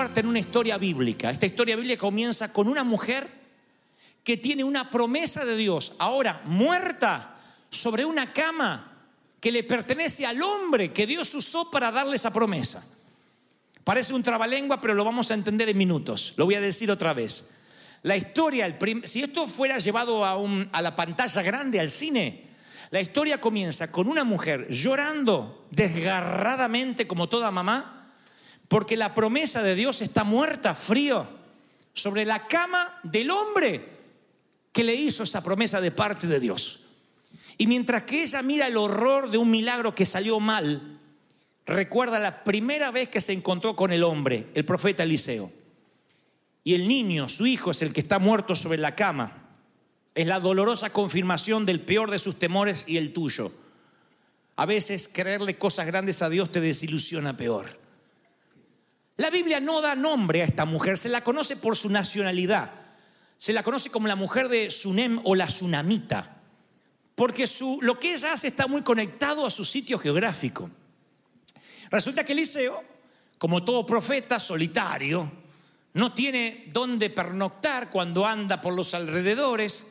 en 0.00 0.26
una 0.28 0.38
historia 0.38 0.78
bíblica. 0.78 1.30
Esta 1.30 1.46
historia 1.46 1.74
bíblica 1.74 1.98
comienza 1.98 2.52
con 2.52 2.68
una 2.68 2.84
mujer 2.84 3.28
que 4.22 4.36
tiene 4.36 4.62
una 4.62 4.90
promesa 4.90 5.44
de 5.44 5.56
Dios, 5.56 5.94
ahora 5.98 6.40
muerta 6.44 7.36
sobre 7.70 8.04
una 8.04 8.32
cama 8.32 8.92
que 9.40 9.50
le 9.50 9.64
pertenece 9.64 10.24
al 10.24 10.40
hombre 10.40 10.92
que 10.92 11.06
Dios 11.06 11.34
usó 11.34 11.68
para 11.70 11.90
darle 11.90 12.14
esa 12.14 12.32
promesa. 12.32 12.86
Parece 13.82 14.14
un 14.14 14.22
trabalengua, 14.22 14.80
pero 14.80 14.94
lo 14.94 15.04
vamos 15.04 15.30
a 15.30 15.34
entender 15.34 15.68
en 15.68 15.76
minutos. 15.76 16.34
Lo 16.36 16.44
voy 16.44 16.54
a 16.54 16.60
decir 16.60 16.90
otra 16.90 17.12
vez. 17.12 17.50
La 18.02 18.16
historia, 18.16 18.66
el 18.66 19.02
si 19.04 19.22
esto 19.22 19.48
fuera 19.48 19.78
llevado 19.78 20.24
a 20.24 20.82
la 20.82 20.94
pantalla 20.94 21.42
grande, 21.42 21.80
al 21.80 21.90
cine, 21.90 22.44
la 22.90 23.00
historia 23.00 23.40
comienza 23.40 23.90
con 23.90 24.06
una 24.06 24.22
mujer 24.22 24.68
llorando 24.68 25.66
desgarradamente 25.70 27.08
como 27.08 27.28
toda 27.28 27.50
mamá, 27.50 27.97
porque 28.68 28.96
la 28.96 29.14
promesa 29.14 29.62
de 29.62 29.74
Dios 29.74 30.02
está 30.02 30.24
muerta, 30.24 30.74
frío, 30.74 31.26
sobre 31.94 32.24
la 32.24 32.46
cama 32.46 33.00
del 33.02 33.30
hombre 33.30 33.98
que 34.72 34.84
le 34.84 34.94
hizo 34.94 35.22
esa 35.22 35.42
promesa 35.42 35.80
de 35.80 35.90
parte 35.90 36.26
de 36.26 36.38
Dios. 36.38 36.80
Y 37.56 37.66
mientras 37.66 38.04
que 38.04 38.22
ella 38.22 38.42
mira 38.42 38.66
el 38.66 38.76
horror 38.76 39.30
de 39.30 39.38
un 39.38 39.50
milagro 39.50 39.94
que 39.94 40.06
salió 40.06 40.38
mal, 40.38 41.00
recuerda 41.66 42.18
la 42.18 42.44
primera 42.44 42.90
vez 42.90 43.08
que 43.08 43.20
se 43.20 43.32
encontró 43.32 43.74
con 43.74 43.90
el 43.90 44.04
hombre, 44.04 44.46
el 44.54 44.64
profeta 44.64 45.02
Eliseo. 45.02 45.50
Y 46.62 46.74
el 46.74 46.86
niño, 46.86 47.28
su 47.28 47.46
hijo, 47.46 47.70
es 47.70 47.82
el 47.82 47.92
que 47.92 48.00
está 48.00 48.18
muerto 48.18 48.54
sobre 48.54 48.78
la 48.78 48.94
cama. 48.94 49.48
Es 50.14 50.26
la 50.26 50.38
dolorosa 50.38 50.90
confirmación 50.90 51.64
del 51.64 51.80
peor 51.80 52.10
de 52.10 52.18
sus 52.18 52.38
temores 52.38 52.84
y 52.86 52.98
el 52.98 53.12
tuyo. 53.12 53.50
A 54.56 54.66
veces 54.66 55.08
creerle 55.12 55.56
cosas 55.56 55.86
grandes 55.86 56.20
a 56.20 56.28
Dios 56.28 56.52
te 56.52 56.60
desilusiona 56.60 57.36
peor. 57.36 57.87
La 59.18 59.30
Biblia 59.30 59.58
no 59.58 59.80
da 59.80 59.96
nombre 59.96 60.42
a 60.42 60.44
esta 60.44 60.64
mujer, 60.64 60.96
se 60.96 61.08
la 61.08 61.24
conoce 61.24 61.56
por 61.56 61.76
su 61.76 61.90
nacionalidad. 61.90 62.70
Se 63.36 63.52
la 63.52 63.64
conoce 63.64 63.90
como 63.90 64.06
la 64.06 64.14
mujer 64.14 64.48
de 64.48 64.70
Sunem 64.70 65.20
o 65.24 65.34
la 65.34 65.46
Tsunamita, 65.46 66.36
porque 67.16 67.48
su, 67.48 67.80
lo 67.82 67.98
que 67.98 68.14
ella 68.14 68.32
hace 68.32 68.46
está 68.46 68.68
muy 68.68 68.82
conectado 68.82 69.44
a 69.44 69.50
su 69.50 69.64
sitio 69.64 69.98
geográfico. 69.98 70.70
Resulta 71.90 72.24
que 72.24 72.32
Eliseo, 72.32 72.82
como 73.38 73.64
todo 73.64 73.84
profeta 73.84 74.38
solitario, 74.38 75.30
no 75.94 76.14
tiene 76.14 76.66
dónde 76.72 77.10
pernoctar 77.10 77.90
cuando 77.90 78.24
anda 78.24 78.60
por 78.60 78.72
los 78.72 78.94
alrededores. 78.94 79.84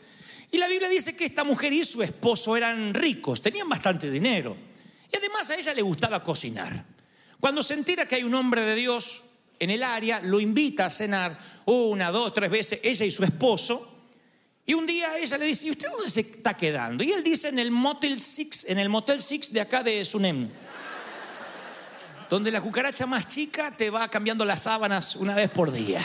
Y 0.52 0.58
la 0.58 0.70
Biblia 0.70 0.88
dice 0.88 1.18
que 1.18 1.26
esta 1.26 1.44
mujer 1.44 1.74
y 1.74 1.84
su 1.84 2.02
esposo 2.02 2.56
eran 2.56 2.94
ricos, 2.94 3.42
tenían 3.42 3.68
bastante 3.68 4.10
dinero. 4.10 4.56
Y 5.12 5.18
además 5.18 5.50
a 5.50 5.56
ella 5.56 5.74
le 5.74 5.82
gustaba 5.82 6.24
cocinar. 6.24 6.97
Cuando 7.40 7.62
se 7.62 7.75
entera 7.75 8.08
que 8.08 8.16
hay 8.16 8.24
un 8.24 8.34
hombre 8.34 8.62
de 8.62 8.75
Dios 8.75 9.24
en 9.59 9.70
el 9.70 9.84
área, 9.84 10.20
lo 10.22 10.40
invita 10.40 10.86
a 10.86 10.90
cenar 10.90 11.38
una, 11.66 12.12
dos, 12.12 12.34
tres 12.34 12.50
veces, 12.50 12.80
ella 12.84 13.06
y 13.06 13.12
su 13.12 13.24
esposo. 13.24 13.94
Y 14.66 14.74
un 14.74 14.86
día 14.86 15.18
ella 15.18 15.38
le 15.38 15.46
dice, 15.46 15.68
¿y 15.68 15.72
usted 15.72 15.88
dónde 15.90 16.09
se 16.09 16.22
está 16.22 16.56
quedando? 16.56 17.03
Y 17.03 17.12
él 17.12 17.24
dice, 17.24 17.50
en 17.50 17.59
el 17.59 17.72
Motel 17.72 18.22
Six, 18.22 18.66
en 18.66 18.80
el 18.80 18.90
Motel 18.90 19.22
Six 19.22 19.53
de 19.53 19.62
acá 19.62 19.84
de 19.84 20.03
Sunem. 20.03 20.50
Donde 22.30 22.52
la 22.52 22.59
cucaracha 22.59 23.06
más 23.06 23.28
chica 23.28 23.72
te 23.72 23.90
va 23.90 24.09
cambiando 24.09 24.44
las 24.44 24.64
sábanas 24.64 25.16
una 25.16 25.34
vez 25.34 25.50
por 25.50 25.72
día. 25.72 26.02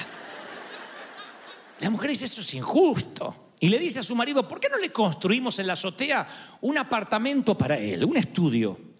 La 1.80 1.90
mujer 1.90 2.10
dice, 2.10 2.26
eso 2.26 2.42
es 2.42 2.54
injusto. 2.54 3.54
Y 3.58 3.68
le 3.68 3.78
dice 3.78 4.00
a 4.00 4.02
su 4.02 4.14
marido, 4.14 4.46
¿por 4.46 4.60
qué 4.60 4.68
no 4.68 4.76
le 4.76 4.92
construimos 4.92 5.58
en 5.58 5.66
la 5.66 5.72
azotea 5.72 6.26
un 6.60 6.78
apartamento 6.78 7.56
para 7.56 7.78
él, 7.78 8.04
un 8.04 8.16
estudio? 8.16 8.91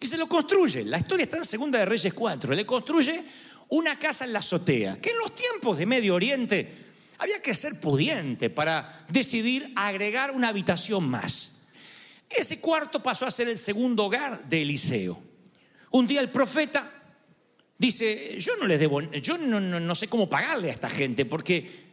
Y 0.00 0.06
se 0.06 0.16
lo 0.16 0.26
construye. 0.26 0.84
La 0.84 0.98
historia 0.98 1.24
está 1.24 1.36
en 1.36 1.44
Segunda 1.44 1.78
de 1.78 1.84
Reyes 1.84 2.14
4. 2.14 2.54
Le 2.54 2.64
construye 2.64 3.22
una 3.68 3.98
casa 3.98 4.24
en 4.24 4.32
la 4.32 4.38
azotea, 4.40 4.98
que 5.00 5.10
en 5.10 5.18
los 5.18 5.34
tiempos 5.34 5.76
de 5.78 5.86
Medio 5.86 6.14
Oriente 6.14 6.86
había 7.18 7.40
que 7.42 7.54
ser 7.54 7.78
pudiente 7.80 8.48
para 8.50 9.04
decidir 9.10 9.72
agregar 9.76 10.30
una 10.30 10.48
habitación 10.48 11.08
más. 11.08 11.58
Ese 12.28 12.60
cuarto 12.60 13.02
pasó 13.02 13.26
a 13.26 13.30
ser 13.30 13.48
el 13.48 13.58
segundo 13.58 14.04
hogar 14.06 14.48
de 14.48 14.62
Eliseo. 14.62 15.22
Un 15.90 16.06
día 16.06 16.20
el 16.20 16.30
profeta 16.30 16.90
dice, 17.76 18.36
yo 18.40 18.56
no 18.56 18.66
les 18.66 18.80
debo, 18.80 19.00
yo 19.02 19.36
no, 19.36 19.60
no- 19.60 19.80
no 19.80 19.94
sé 19.94 20.08
cómo 20.08 20.28
pagarle 20.28 20.70
a 20.70 20.72
esta 20.72 20.88
gente, 20.88 21.26
porque 21.26 21.90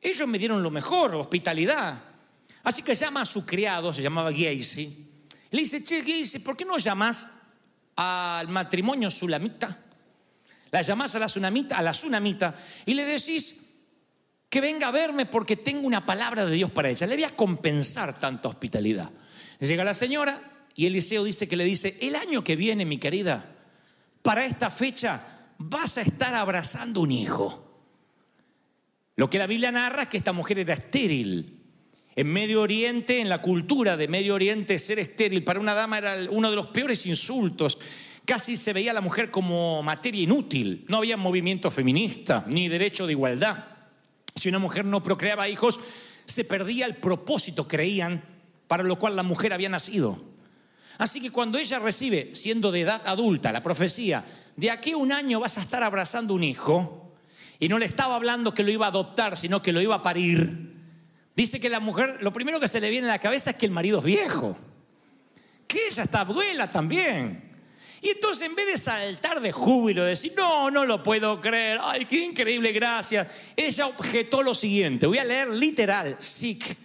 ellos 0.00 0.26
me 0.26 0.38
dieron 0.38 0.62
lo 0.62 0.70
mejor, 0.70 1.14
hospitalidad. 1.14 2.02
Así 2.62 2.82
que 2.82 2.94
llama 2.94 3.22
a 3.22 3.26
su 3.26 3.44
criado, 3.44 3.92
se 3.92 4.02
llamaba 4.02 4.32
Giesi, 4.32 5.06
le 5.50 5.60
dice, 5.60 5.82
che, 5.84 6.02
Giesi, 6.02 6.38
¿por 6.38 6.56
qué 6.56 6.64
no 6.64 6.78
llamas 6.78 7.26
al 7.96 8.48
matrimonio 8.48 9.10
sulamita? 9.10 9.78
La 10.70 10.82
llamás 10.82 11.14
a 11.16 11.18
la 11.18 11.26
tsunamita, 11.26 11.76
a 11.76 11.82
la 11.82 11.92
tsunamita, 11.92 12.54
y 12.86 12.94
le 12.94 13.04
decís 13.04 13.66
que 14.48 14.60
venga 14.60 14.88
a 14.88 14.92
verme 14.92 15.26
porque 15.26 15.56
tengo 15.56 15.86
una 15.86 16.04
palabra 16.04 16.44
de 16.44 16.54
Dios 16.54 16.70
para 16.70 16.88
ella. 16.88 17.06
Le 17.06 17.14
voy 17.14 17.24
a 17.24 17.36
compensar 17.36 18.18
tanta 18.18 18.48
hospitalidad. 18.48 19.10
Llega 19.60 19.84
la 19.84 19.94
señora 19.94 20.40
y 20.74 20.86
Eliseo 20.86 21.24
dice 21.24 21.48
que 21.48 21.56
le 21.56 21.64
dice, 21.64 21.98
el 22.00 22.16
año 22.16 22.42
que 22.42 22.56
viene, 22.56 22.84
mi 22.84 22.98
querida, 22.98 23.44
para 24.22 24.44
esta 24.44 24.70
fecha 24.70 25.22
vas 25.58 25.98
a 25.98 26.02
estar 26.02 26.34
abrazando 26.34 27.00
un 27.00 27.12
hijo. 27.12 27.66
Lo 29.16 29.28
que 29.28 29.38
la 29.38 29.46
Biblia 29.46 29.70
narra 29.70 30.04
es 30.04 30.08
que 30.08 30.16
esta 30.16 30.32
mujer 30.32 30.58
era 30.58 30.74
estéril. 30.74 31.59
En 32.20 32.26
Medio 32.26 32.60
Oriente, 32.60 33.22
en 33.22 33.30
la 33.30 33.40
cultura 33.40 33.96
de 33.96 34.06
Medio 34.06 34.34
Oriente, 34.34 34.78
ser 34.78 34.98
estéril 34.98 35.42
para 35.42 35.58
una 35.58 35.72
dama 35.72 35.96
era 35.96 36.16
uno 36.28 36.50
de 36.50 36.56
los 36.56 36.66
peores 36.66 37.06
insultos. 37.06 37.78
Casi 38.26 38.58
se 38.58 38.74
veía 38.74 38.90
a 38.90 38.94
la 38.94 39.00
mujer 39.00 39.30
como 39.30 39.82
materia 39.82 40.20
inútil. 40.20 40.84
No 40.86 40.98
había 40.98 41.16
movimiento 41.16 41.70
feminista 41.70 42.44
ni 42.46 42.68
derecho 42.68 43.06
de 43.06 43.14
igualdad. 43.14 43.64
Si 44.34 44.50
una 44.50 44.58
mujer 44.58 44.84
no 44.84 45.02
procreaba 45.02 45.48
hijos, 45.48 45.80
se 46.26 46.44
perdía 46.44 46.84
el 46.84 46.96
propósito, 46.96 47.66
creían, 47.66 48.22
para 48.68 48.82
lo 48.82 48.98
cual 48.98 49.16
la 49.16 49.22
mujer 49.22 49.54
había 49.54 49.70
nacido. 49.70 50.22
Así 50.98 51.22
que 51.22 51.30
cuando 51.30 51.56
ella 51.56 51.78
recibe, 51.78 52.34
siendo 52.34 52.70
de 52.70 52.82
edad 52.82 53.00
adulta, 53.06 53.50
la 53.50 53.62
profecía, 53.62 54.26
de 54.56 54.70
aquí 54.70 54.90
a 54.90 54.98
un 54.98 55.12
año 55.12 55.40
vas 55.40 55.56
a 55.56 55.62
estar 55.62 55.82
abrazando 55.82 56.34
un 56.34 56.44
hijo, 56.44 57.14
y 57.58 57.70
no 57.70 57.78
le 57.78 57.86
estaba 57.86 58.14
hablando 58.14 58.52
que 58.52 58.62
lo 58.62 58.70
iba 58.70 58.84
a 58.84 58.90
adoptar, 58.90 59.38
sino 59.38 59.62
que 59.62 59.72
lo 59.72 59.80
iba 59.80 59.94
a 59.94 60.02
parir, 60.02 60.69
dice 61.34 61.60
que 61.60 61.68
la 61.68 61.80
mujer, 61.80 62.18
lo 62.20 62.32
primero 62.32 62.60
que 62.60 62.68
se 62.68 62.80
le 62.80 62.90
viene 62.90 63.06
a 63.08 63.12
la 63.12 63.18
cabeza 63.18 63.50
es 63.50 63.56
que 63.56 63.66
el 63.66 63.72
marido 63.72 63.98
es 63.98 64.04
viejo, 64.04 64.56
que 65.66 65.86
ella 65.86 66.02
está 66.02 66.20
abuela 66.20 66.70
también. 66.70 67.50
Y 68.02 68.10
entonces 68.10 68.48
en 68.48 68.54
vez 68.54 68.66
de 68.66 68.78
saltar 68.78 69.40
de 69.40 69.52
júbilo, 69.52 70.04
decir, 70.04 70.32
no, 70.36 70.70
no 70.70 70.86
lo 70.86 71.02
puedo 71.02 71.40
creer, 71.40 71.78
ay, 71.82 72.06
qué 72.06 72.24
increíble, 72.24 72.72
gracias, 72.72 73.28
ella 73.54 73.86
objetó 73.88 74.42
lo 74.42 74.54
siguiente, 74.54 75.06
voy 75.06 75.18
a 75.18 75.24
leer 75.24 75.48
literal, 75.48 76.16
sic, 76.18 76.76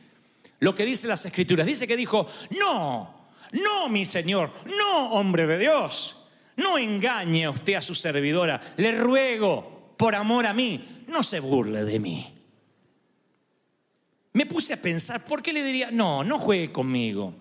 lo 0.59 0.75
que 0.75 0.85
dice 0.85 1.07
las 1.07 1.25
escrituras. 1.25 1.65
Dice 1.65 1.87
que 1.87 1.95
dijo, 1.95 2.27
no, 2.59 3.29
no, 3.53 3.87
mi 3.87 4.03
Señor, 4.03 4.51
no, 4.65 5.11
hombre 5.11 5.47
de 5.47 5.57
Dios, 5.57 6.17
no 6.57 6.77
engañe 6.77 7.47
usted 7.47 7.75
a 7.75 7.81
su 7.81 7.95
servidora, 7.95 8.59
le 8.77 8.91
ruego, 8.93 9.93
por 9.97 10.15
amor 10.15 10.45
a 10.45 10.53
mí, 10.53 11.03
no 11.07 11.23
se 11.23 11.39
burle 11.39 11.85
de 11.85 11.99
mí. 11.99 12.34
Me 14.35 14.45
puse 14.45 14.73
a 14.73 14.81
pensar, 14.81 15.23
¿por 15.23 15.41
qué 15.41 15.53
le 15.53 15.63
diría, 15.63 15.91
no, 15.91 16.21
no 16.21 16.39
juegue 16.39 16.69
conmigo? 16.69 17.33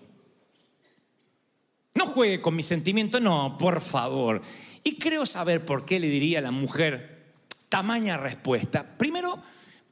No 1.93 2.07
juegue 2.07 2.39
con 2.39 2.55
mi 2.55 2.63
sentimiento, 2.63 3.19
no, 3.19 3.57
por 3.57 3.81
favor. 3.81 4.41
Y 4.81 4.95
creo 4.95 5.25
saber 5.25 5.65
por 5.65 5.83
qué 5.83 5.99
le 5.99 6.07
diría 6.07 6.39
a 6.39 6.43
la 6.43 6.51
mujer 6.51 7.33
tamaña 7.67 8.15
respuesta. 8.15 8.97
Primero, 8.97 9.43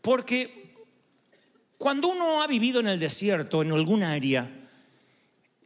porque 0.02 0.76
cuando 1.78 2.08
uno 2.08 2.42
ha 2.42 2.48
vivido 2.48 2.80
en 2.80 2.88
el 2.88 3.02
desierto, 3.02 3.62
en 3.64 3.74
algún 3.74 4.02
área, 4.02 4.50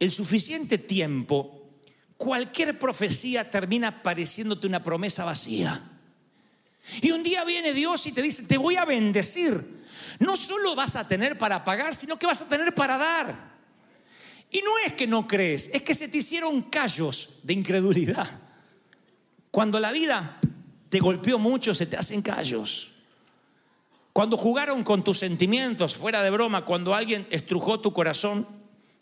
el 0.00 0.10
suficiente 0.10 0.76
tiempo, 0.76 1.70
cualquier 2.16 2.80
profecía 2.80 3.48
termina 3.48 4.02
pareciéndote 4.02 4.66
una 4.66 4.82
promesa 4.82 5.24
vacía. 5.24 5.88
Y 7.00 7.12
un 7.12 7.22
día 7.22 7.44
viene 7.44 7.72
Dios 7.72 8.04
y 8.08 8.12
te 8.12 8.22
dice, 8.22 8.42
te 8.42 8.58
voy 8.58 8.74
a 8.74 8.84
bendecir. 8.84 9.77
No 10.18 10.36
solo 10.36 10.74
vas 10.74 10.96
a 10.96 11.06
tener 11.06 11.36
para 11.38 11.64
pagar, 11.64 11.94
sino 11.94 12.18
que 12.18 12.26
vas 12.26 12.42
a 12.42 12.48
tener 12.48 12.74
para 12.74 12.96
dar. 12.96 13.58
Y 14.50 14.62
no 14.62 14.70
es 14.84 14.94
que 14.94 15.06
no 15.06 15.26
crees, 15.26 15.70
es 15.72 15.82
que 15.82 15.94
se 15.94 16.08
te 16.08 16.18
hicieron 16.18 16.62
callos 16.62 17.40
de 17.42 17.52
incredulidad. 17.52 18.28
Cuando 19.50 19.78
la 19.78 19.92
vida 19.92 20.38
te 20.88 21.00
golpeó 21.00 21.38
mucho, 21.38 21.74
se 21.74 21.86
te 21.86 21.96
hacen 21.96 22.22
callos. 22.22 22.90
Cuando 24.12 24.36
jugaron 24.36 24.82
con 24.82 25.04
tus 25.04 25.18
sentimientos, 25.18 25.94
fuera 25.94 26.22
de 26.22 26.30
broma, 26.30 26.64
cuando 26.64 26.94
alguien 26.94 27.26
estrujó 27.30 27.80
tu 27.80 27.92
corazón 27.92 28.46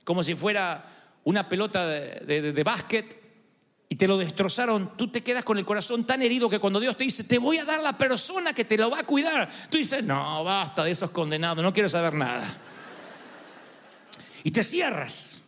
como 0.05 0.23
si 0.23 0.35
fuera 0.35 0.85
una 1.25 1.49
pelota 1.49 1.87
de, 1.87 2.53
de- 2.53 2.63
básquet 2.63 3.26
te 3.97 4.07
lo 4.07 4.19
destrozaron, 4.19 4.97
tú 4.97 5.09
te 5.09 5.23
quedas 5.23 5.45
con 5.45 5.59
el 5.59 5.65
corazón 5.65 6.05
tan 6.05 6.23
herido 6.23 6.51
que 6.51 6.59
cuando 6.59 6.81
Dios 6.81 6.97
te 6.97 7.05
dice, 7.05 7.25
te 7.25 7.39
voy 7.39 7.59
a 7.59 7.65
dar 7.65 7.81
la 7.81 7.97
persona 7.97 8.53
que 8.53 8.65
te 8.65 8.77
lo 8.77 8.91
va 8.91 9.01
a 9.01 9.07
cuidar, 9.07 9.49
tú 9.71 9.79
dices, 9.79 10.03
no, 10.05 10.45
basta 10.45 10.85
de 10.85 10.91
esos 10.91 11.11
condenados, 11.11 11.65
no 11.65 11.73
quiero 11.73 11.89
saber 11.89 12.15
nada. 12.15 12.47
Y 14.45 14.51
te 14.51 14.63
cierras. 14.63 15.41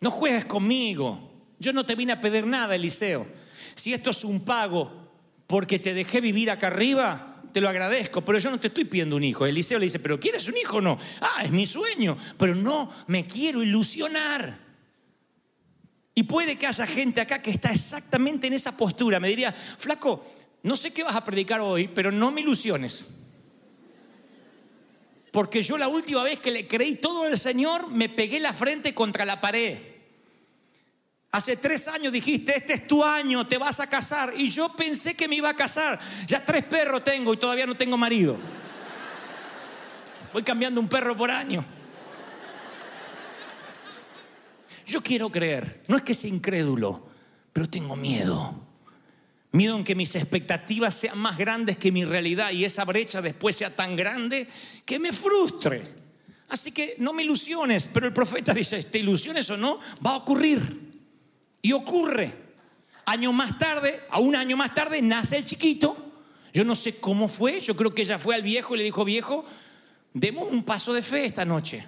No 0.00 0.10
juegues 0.10 0.44
conmigo. 0.44 1.32
Yo 1.58 1.72
no 1.72 1.86
te 1.86 1.94
vine 1.94 2.12
a 2.12 2.20
pedir 2.20 2.46
nada, 2.46 2.74
Eliseo. 2.74 3.26
Si 3.74 3.92
esto 3.92 4.10
es 4.10 4.24
un 4.24 4.44
pago 4.44 5.10
porque 5.46 5.78
te 5.78 5.94
dejé 5.94 6.20
vivir 6.20 6.50
acá 6.50 6.68
arriba, 6.68 7.40
te 7.52 7.60
lo 7.60 7.68
agradezco, 7.68 8.24
pero 8.24 8.38
yo 8.38 8.50
no 8.50 8.58
te 8.58 8.68
estoy 8.68 8.84
pidiendo 8.84 9.16
un 9.16 9.24
hijo. 9.24 9.46
Eliseo 9.46 9.78
le 9.78 9.86
dice, 9.86 9.98
pero 9.98 10.18
¿quieres 10.18 10.48
un 10.48 10.56
hijo 10.56 10.78
o 10.78 10.80
no? 10.80 10.98
Ah, 11.20 11.44
es 11.44 11.50
mi 11.50 11.66
sueño, 11.66 12.16
pero 12.36 12.54
no 12.54 12.90
me 13.06 13.26
quiero 13.26 13.62
ilusionar. 13.62 14.58
Y 16.14 16.24
puede 16.24 16.56
que 16.56 16.66
haya 16.66 16.86
gente 16.86 17.20
acá 17.20 17.40
que 17.40 17.50
está 17.50 17.70
exactamente 17.70 18.46
en 18.46 18.52
esa 18.52 18.76
postura. 18.76 19.18
Me 19.18 19.28
diría, 19.28 19.52
flaco, 19.52 20.24
no 20.62 20.76
sé 20.76 20.92
qué 20.92 21.02
vas 21.02 21.16
a 21.16 21.24
predicar 21.24 21.60
hoy, 21.60 21.88
pero 21.88 22.12
no 22.12 22.30
me 22.30 22.42
ilusiones. 22.42 23.06
Porque 25.30 25.62
yo 25.62 25.78
la 25.78 25.88
última 25.88 26.22
vez 26.22 26.40
que 26.40 26.50
le 26.50 26.68
creí 26.68 26.96
todo 26.96 27.24
al 27.24 27.38
Señor, 27.38 27.88
me 27.88 28.10
pegué 28.10 28.38
la 28.38 28.52
frente 28.52 28.94
contra 28.94 29.24
la 29.24 29.40
pared. 29.40 29.78
Hace 31.32 31.56
tres 31.56 31.88
años 31.88 32.12
dijiste, 32.12 32.54
este 32.54 32.74
es 32.74 32.86
tu 32.86 33.02
año, 33.02 33.48
te 33.48 33.56
vas 33.56 33.80
a 33.80 33.86
casar. 33.86 34.34
Y 34.36 34.50
yo 34.50 34.68
pensé 34.76 35.14
que 35.14 35.26
me 35.26 35.36
iba 35.36 35.48
a 35.48 35.56
casar. 35.56 35.98
Ya 36.26 36.44
tres 36.44 36.64
perros 36.64 37.02
tengo 37.02 37.32
y 37.32 37.38
todavía 37.38 37.64
no 37.64 37.74
tengo 37.74 37.96
marido. 37.96 38.36
Voy 40.34 40.42
cambiando 40.42 40.78
un 40.78 40.88
perro 40.88 41.16
por 41.16 41.30
año. 41.30 41.64
Yo 44.92 45.02
quiero 45.02 45.30
creer, 45.30 45.80
no 45.88 45.96
es 45.96 46.02
que 46.02 46.12
sea 46.12 46.28
incrédulo, 46.28 47.02
pero 47.50 47.66
tengo 47.66 47.96
miedo. 47.96 48.54
Miedo 49.52 49.74
en 49.74 49.84
que 49.84 49.94
mis 49.94 50.14
expectativas 50.14 50.94
sean 50.94 51.18
más 51.18 51.38
grandes 51.38 51.78
que 51.78 51.90
mi 51.90 52.04
realidad 52.04 52.50
y 52.50 52.66
esa 52.66 52.84
brecha 52.84 53.22
después 53.22 53.56
sea 53.56 53.74
tan 53.74 53.96
grande 53.96 54.46
que 54.84 54.98
me 54.98 55.14
frustre. 55.14 55.82
Así 56.50 56.72
que 56.72 56.96
no 56.98 57.14
me 57.14 57.22
ilusiones, 57.22 57.88
pero 57.90 58.06
el 58.06 58.12
profeta 58.12 58.52
dice, 58.52 58.82
te 58.82 58.98
ilusiones 58.98 59.48
o 59.48 59.56
no, 59.56 59.80
va 60.04 60.10
a 60.10 60.16
ocurrir. 60.16 60.92
Y 61.62 61.72
ocurre. 61.72 62.30
Año 63.06 63.32
más 63.32 63.56
tarde, 63.56 64.02
a 64.10 64.20
un 64.20 64.36
año 64.36 64.58
más 64.58 64.74
tarde, 64.74 65.00
nace 65.00 65.38
el 65.38 65.46
chiquito. 65.46 65.96
Yo 66.52 66.66
no 66.66 66.74
sé 66.74 66.96
cómo 66.96 67.28
fue, 67.28 67.60
yo 67.60 67.74
creo 67.74 67.94
que 67.94 68.02
ella 68.02 68.18
fue 68.18 68.34
al 68.34 68.42
viejo 68.42 68.74
y 68.74 68.78
le 68.78 68.84
dijo, 68.84 69.06
viejo, 69.06 69.46
demos 70.12 70.50
un 70.50 70.64
paso 70.64 70.92
de 70.92 71.00
fe 71.00 71.24
esta 71.24 71.46
noche. 71.46 71.82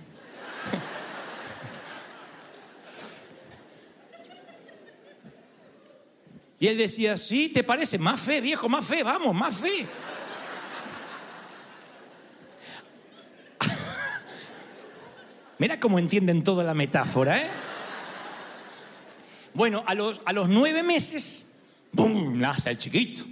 Y 6.65 6.69
él 6.69 6.79
decía, 6.79 7.19
sí, 7.19 7.51
¿te 7.51 7.63
parece? 7.63 7.99
Más 7.99 8.19
fe, 8.19 8.41
viejo, 8.41 8.71
más 8.71 8.87
fe, 8.87 9.03
vamos, 9.03 9.35
más 9.35 9.55
fe. 9.55 9.87
Mira 15.59 15.79
cómo 15.79 15.99
entienden 15.99 16.43
toda 16.43 16.65
la 16.65 16.73
metáfora, 16.73 17.37
¿eh? 17.37 17.49
Bueno, 19.53 19.85
a 19.87 19.93
los, 19.93 20.23
a 20.25 20.33
los 20.33 20.49
nueve 20.49 20.83
meses, 20.83 21.45
¡bum!, 21.93 22.41
nace 22.41 22.71
el 22.71 22.79
chiquito. 22.79 23.25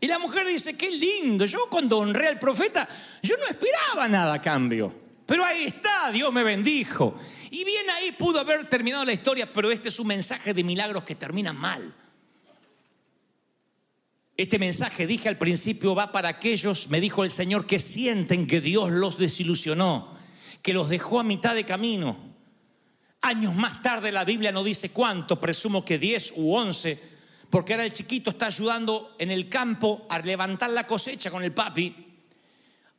Y 0.00 0.08
la 0.08 0.18
mujer 0.18 0.44
dice, 0.44 0.76
qué 0.76 0.90
lindo, 0.90 1.44
yo 1.44 1.68
cuando 1.70 1.98
honré 1.98 2.26
al 2.26 2.40
profeta, 2.40 2.88
yo 3.22 3.36
no 3.36 3.46
esperaba 3.46 4.08
nada 4.08 4.34
a 4.34 4.42
cambio. 4.42 4.92
Pero 5.24 5.44
ahí 5.44 5.66
está, 5.66 6.10
Dios 6.10 6.32
me 6.32 6.42
bendijo. 6.42 7.16
Y 7.52 7.62
bien 7.64 7.88
ahí 7.90 8.10
pudo 8.10 8.40
haber 8.40 8.68
terminado 8.68 9.04
la 9.04 9.12
historia, 9.12 9.52
pero 9.52 9.70
este 9.70 9.88
es 9.88 10.00
un 10.00 10.08
mensaje 10.08 10.52
de 10.52 10.64
milagros 10.64 11.04
que 11.04 11.14
termina 11.14 11.52
mal. 11.52 11.94
Este 14.36 14.58
mensaje, 14.58 15.06
dije 15.06 15.28
al 15.28 15.38
principio, 15.38 15.94
va 15.94 16.10
para 16.10 16.28
aquellos, 16.28 16.88
me 16.88 17.00
dijo 17.00 17.22
el 17.22 17.30
Señor, 17.30 17.66
que 17.66 17.78
sienten 17.78 18.48
que 18.48 18.60
Dios 18.60 18.90
los 18.90 19.16
desilusionó, 19.16 20.12
que 20.60 20.72
los 20.72 20.88
dejó 20.88 21.20
a 21.20 21.24
mitad 21.24 21.54
de 21.54 21.64
camino. 21.64 22.16
Años 23.20 23.54
más 23.54 23.80
tarde 23.80 24.10
la 24.10 24.24
Biblia 24.24 24.50
no 24.50 24.64
dice 24.64 24.90
cuánto, 24.90 25.40
presumo 25.40 25.84
que 25.84 25.98
10 25.98 26.32
u 26.36 26.52
11, 26.52 26.98
porque 27.48 27.74
ahora 27.74 27.84
el 27.84 27.92
chiquito 27.92 28.30
está 28.30 28.46
ayudando 28.46 29.14
en 29.20 29.30
el 29.30 29.48
campo 29.48 30.04
a 30.10 30.18
levantar 30.18 30.70
la 30.70 30.84
cosecha 30.84 31.30
con 31.30 31.44
el 31.44 31.52
papi. 31.52 31.94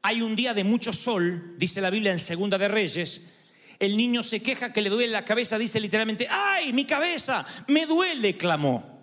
Hay 0.04 0.22
un 0.22 0.38
día 0.38 0.54
de 0.54 0.64
mucho 0.64 0.94
sol, 0.94 1.56
dice 1.58 1.82
la 1.82 1.90
Biblia 1.90 2.14
en 2.14 2.20
Segunda 2.20 2.58
de 2.58 2.70
Reyes. 2.70 3.26
El 3.78 3.98
niño 3.98 4.24
se 4.24 4.42
queja 4.42 4.72
que 4.72 4.82
le 4.82 4.90
duele 4.90 5.12
la 5.12 5.26
cabeza, 5.26 5.58
dice 5.58 5.82
literalmente, 5.82 6.28
¡ay, 6.30 6.72
mi 6.72 6.86
cabeza! 6.86 7.46
Me 7.68 7.86
duele, 7.86 8.38
clamó. 8.38 8.95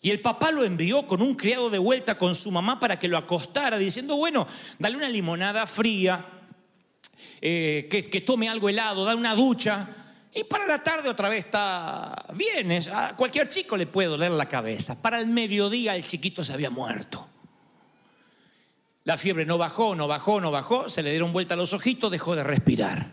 Y 0.00 0.10
el 0.10 0.20
papá 0.20 0.50
lo 0.50 0.64
envió 0.64 1.06
con 1.06 1.20
un 1.22 1.34
criado 1.34 1.70
de 1.70 1.78
vuelta 1.78 2.16
con 2.16 2.34
su 2.34 2.50
mamá 2.50 2.78
para 2.78 2.98
que 2.98 3.08
lo 3.08 3.18
acostara, 3.18 3.78
diciendo, 3.78 4.16
bueno, 4.16 4.46
dale 4.78 4.96
una 4.96 5.08
limonada 5.08 5.66
fría, 5.66 6.24
eh, 7.40 7.88
que, 7.90 8.20
tome 8.20 8.48
algo 8.48 8.68
helado, 8.68 9.04
dale 9.04 9.18
una 9.18 9.34
ducha. 9.34 9.88
Y 10.32 10.44
para 10.44 10.66
la 10.66 10.82
tarde 10.82 11.08
otra 11.08 11.28
vez 11.28 11.46
está 11.46 12.26
bien, 12.34 12.70
a 12.92 13.16
cualquier 13.16 13.48
chico 13.48 13.76
le 13.76 13.86
puede 13.86 14.08
doler 14.08 14.30
la 14.30 14.46
cabeza. 14.46 15.02
Para 15.02 15.18
el 15.18 15.26
mediodía 15.26 15.96
el 15.96 16.04
chiquito 16.04 16.44
se 16.44 16.52
había 16.52 16.70
muerto. 16.70 17.26
La 19.02 19.16
fiebre 19.16 19.46
no 19.46 19.58
bajó, 19.58 19.96
no 19.96 20.06
bajó, 20.06 20.40
no 20.40 20.52
bajó, 20.52 20.88
se 20.88 21.02
le 21.02 21.10
dieron 21.10 21.32
vuelta 21.32 21.56
los 21.56 21.72
ojitos, 21.72 22.10
dejó 22.10 22.36
de 22.36 22.44
respirar. 22.44 23.10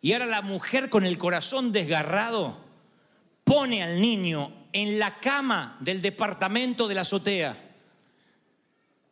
Y 0.00 0.12
ahora 0.12 0.26
la 0.26 0.40
mujer 0.40 0.88
con 0.88 1.04
el 1.04 1.18
corazón 1.18 1.72
desgarrado 1.72 2.56
pone 3.44 3.82
al 3.82 4.00
niño 4.00 4.52
en 4.72 4.98
la 4.98 5.18
cama 5.20 5.76
del 5.80 6.02
departamento 6.02 6.88
de 6.88 6.94
la 6.94 7.02
azotea, 7.02 7.56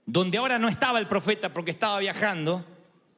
donde 0.05 0.39
ahora 0.39 0.59
no 0.59 0.69
estaba 0.69 0.99
el 0.99 1.09
profeta 1.09 1.53
porque 1.53 1.73
estaba 1.73 1.99
viajando, 1.99 2.65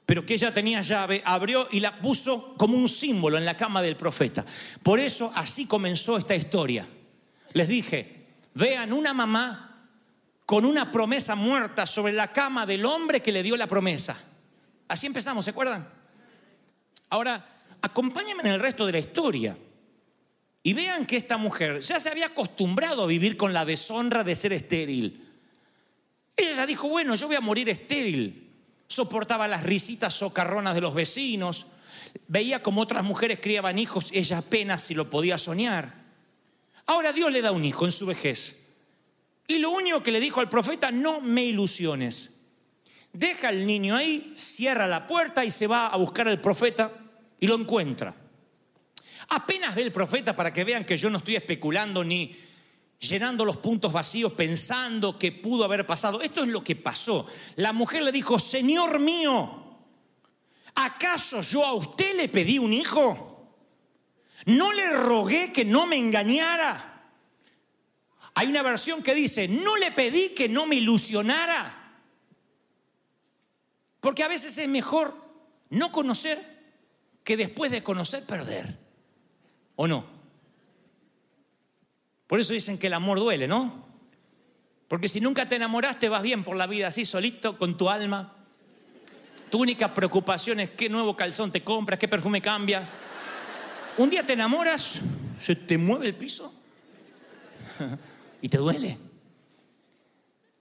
pero 0.06 0.24
que 0.24 0.34
ella 0.34 0.54
tenía 0.54 0.80
llave, 0.80 1.22
abrió 1.24 1.68
y 1.70 1.80
la 1.80 1.98
puso 2.00 2.54
como 2.56 2.76
un 2.76 2.88
símbolo 2.88 3.36
en 3.36 3.44
la 3.44 3.56
cama 3.56 3.82
del 3.82 3.96
profeta. 3.96 4.44
Por 4.82 4.98
eso 4.98 5.30
así 5.34 5.66
comenzó 5.66 6.16
esta 6.16 6.34
historia. 6.34 6.86
Les 7.52 7.68
dije, 7.68 8.26
vean 8.54 8.92
una 8.92 9.12
mamá 9.12 9.86
con 10.46 10.64
una 10.64 10.90
promesa 10.90 11.34
muerta 11.34 11.84
sobre 11.84 12.14
la 12.14 12.32
cama 12.32 12.64
del 12.64 12.86
hombre 12.86 13.20
que 13.20 13.32
le 13.32 13.42
dio 13.42 13.54
la 13.54 13.66
promesa. 13.66 14.16
Así 14.88 15.06
empezamos, 15.06 15.44
¿se 15.44 15.50
acuerdan? 15.50 15.86
Ahora, 17.10 17.46
acompáñenme 17.82 18.42
en 18.44 18.54
el 18.54 18.60
resto 18.60 18.86
de 18.86 18.92
la 18.92 18.98
historia. 18.98 19.58
Y 20.62 20.72
vean 20.72 21.06
que 21.06 21.16
esta 21.16 21.36
mujer 21.36 21.80
ya 21.80 22.00
se 22.00 22.08
había 22.08 22.26
acostumbrado 22.26 23.04
a 23.04 23.06
vivir 23.06 23.36
con 23.36 23.52
la 23.52 23.64
deshonra 23.64 24.24
de 24.24 24.34
ser 24.34 24.52
estéril. 24.52 25.28
Ella 26.36 26.54
ya 26.54 26.66
dijo, 26.66 26.88
bueno, 26.88 27.14
yo 27.14 27.26
voy 27.26 27.36
a 27.36 27.40
morir 27.40 27.68
estéril. 27.68 28.50
Soportaba 28.86 29.48
las 29.48 29.62
risitas 29.62 30.14
socarronas 30.14 30.74
de 30.74 30.80
los 30.80 30.94
vecinos. 30.94 31.66
Veía 32.26 32.62
como 32.62 32.80
otras 32.80 33.04
mujeres 33.04 33.38
criaban 33.40 33.78
hijos, 33.78 34.10
ella 34.12 34.38
apenas 34.38 34.82
si 34.82 34.94
lo 34.94 35.10
podía 35.10 35.38
soñar. 35.38 35.94
Ahora 36.86 37.12
Dios 37.12 37.30
le 37.30 37.42
da 37.42 37.52
un 37.52 37.64
hijo 37.64 37.84
en 37.84 37.92
su 37.92 38.06
vejez. 38.06 38.64
Y 39.46 39.58
lo 39.58 39.70
único 39.70 40.02
que 40.02 40.12
le 40.12 40.20
dijo 40.20 40.40
al 40.40 40.48
profeta, 40.48 40.90
no 40.90 41.20
me 41.20 41.44
ilusiones. 41.44 42.30
Deja 43.12 43.48
al 43.48 43.66
niño 43.66 43.96
ahí, 43.96 44.32
cierra 44.34 44.86
la 44.86 45.06
puerta 45.06 45.44
y 45.44 45.50
se 45.50 45.66
va 45.66 45.88
a 45.88 45.96
buscar 45.96 46.28
al 46.28 46.40
profeta 46.40 46.92
y 47.40 47.46
lo 47.46 47.54
encuentra. 47.56 48.14
Apenas 49.28 49.74
ve 49.74 49.82
el 49.82 49.92
profeta 49.92 50.34
para 50.34 50.52
que 50.52 50.64
vean 50.64 50.84
que 50.84 50.96
yo 50.96 51.10
no 51.10 51.18
estoy 51.18 51.36
especulando 51.36 52.02
ni 52.02 52.34
llenando 52.98 53.44
los 53.44 53.58
puntos 53.58 53.92
vacíos 53.92 54.32
pensando 54.32 55.18
que 55.18 55.32
pudo 55.32 55.64
haber 55.64 55.86
pasado. 55.86 56.20
Esto 56.20 56.42
es 56.42 56.48
lo 56.48 56.64
que 56.64 56.76
pasó. 56.76 57.26
La 57.56 57.72
mujer 57.72 58.02
le 58.02 58.12
dijo, 58.12 58.38
Señor 58.38 58.98
mío, 58.98 59.76
¿acaso 60.74 61.42
yo 61.42 61.64
a 61.64 61.74
usted 61.74 62.16
le 62.16 62.28
pedí 62.28 62.58
un 62.58 62.72
hijo? 62.72 63.54
¿No 64.46 64.72
le 64.72 64.90
rogué 64.90 65.52
que 65.52 65.64
no 65.64 65.86
me 65.86 65.96
engañara? 65.96 67.10
Hay 68.34 68.46
una 68.46 68.62
versión 68.62 69.02
que 69.02 69.14
dice, 69.14 69.48
no 69.48 69.76
le 69.76 69.92
pedí 69.92 70.30
que 70.30 70.48
no 70.48 70.66
me 70.66 70.76
ilusionara. 70.76 71.74
Porque 74.00 74.22
a 74.22 74.28
veces 74.28 74.56
es 74.56 74.68
mejor 74.68 75.14
no 75.70 75.92
conocer 75.92 76.56
que 77.24 77.36
después 77.36 77.70
de 77.70 77.82
conocer 77.82 78.24
perder. 78.24 78.87
¿O 79.80 79.86
no? 79.86 80.04
Por 82.26 82.40
eso 82.40 82.52
dicen 82.52 82.78
que 82.78 82.88
el 82.88 82.94
amor 82.94 83.20
duele, 83.20 83.46
¿no? 83.46 83.86
Porque 84.88 85.08
si 85.08 85.20
nunca 85.20 85.48
te 85.48 85.54
enamoraste 85.54 86.08
vas 86.08 86.20
bien 86.20 86.42
por 86.42 86.56
la 86.56 86.66
vida 86.66 86.88
así 86.88 87.04
solito 87.04 87.56
con 87.56 87.76
tu 87.76 87.88
alma. 87.88 88.34
Tu 89.50 89.60
única 89.62 89.94
preocupación 89.94 90.58
es 90.58 90.70
qué 90.70 90.88
nuevo 90.88 91.16
calzón 91.16 91.52
te 91.52 91.62
compras, 91.62 91.96
qué 91.96 92.08
perfume 92.08 92.42
cambia. 92.42 92.88
Un 93.98 94.10
día 94.10 94.26
te 94.26 94.32
enamoras, 94.32 95.00
se 95.40 95.54
te 95.54 95.78
mueve 95.78 96.06
el 96.08 96.16
piso 96.16 96.52
y 98.42 98.48
te 98.48 98.58
duele. 98.58 98.98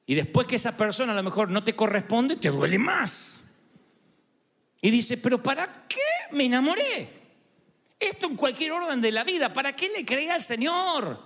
Y 0.05 0.13
después 0.13 0.45
que 0.45 0.57
esa 0.57 0.77
persona 0.77 1.13
a 1.13 1.15
lo 1.15 1.24
mejor 1.24 1.50
no 1.50 1.63
te 1.63 1.75
corresponde, 1.75 2.36
te 2.36 2.50
duele 2.50 2.77
más. 2.77 3.39
Y 4.79 4.91
dice, 4.91 5.17
pero 5.17 5.41
¿para 5.41 5.88
qué 5.88 6.36
me 6.36 6.45
enamoré? 6.45 7.26
Esto 8.00 8.27
en 8.27 8.36
cualquier 8.36 8.72
orden 8.72 9.01
de 9.01 9.12
la 9.12 9.24
vida, 9.24 9.51
¿para 9.51 9.75
qué 9.75 9.89
le 9.89 10.06
creí 10.06 10.27
al 10.27 10.42
Señor? 10.42 11.20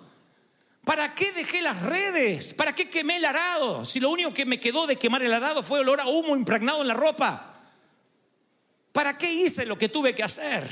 ¿Para 0.86 1.14
qué 1.14 1.32
dejé 1.32 1.62
las 1.62 1.82
redes? 1.82 2.54
¿Para 2.54 2.74
qué 2.74 2.90
quemé 2.90 3.18
el 3.18 3.26
arado? 3.26 3.86
Si 3.86 4.00
lo 4.00 4.10
único 4.10 4.34
que 4.34 4.46
me 4.46 4.60
quedó 4.60 4.88
de 4.88 4.96
quemar 4.96 5.22
el 5.22 5.34
arado 5.34 5.62
fue 5.62 5.80
olor 5.80 6.00
a 6.00 6.08
humo 6.08 6.36
impregnado 6.36 6.82
en 6.82 6.88
la 6.88 6.94
ropa. 6.94 7.60
¿Para 8.92 9.18
qué 9.18 9.32
hice 9.32 9.66
lo 9.66 9.78
que 9.78 9.90
tuve 9.90 10.16
que 10.16 10.24
hacer? 10.24 10.68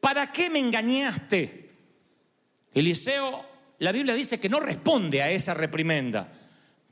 ¿Para 0.00 0.30
qué 0.30 0.48
me 0.48 0.58
engañaste? 0.58 1.70
Eliseo, 2.72 3.44
la 3.78 3.92
Biblia 3.92 4.14
dice 4.14 4.38
que 4.38 4.48
no 4.48 4.60
responde 4.60 5.22
a 5.22 5.30
esa 5.30 5.54
reprimenda, 5.54 6.32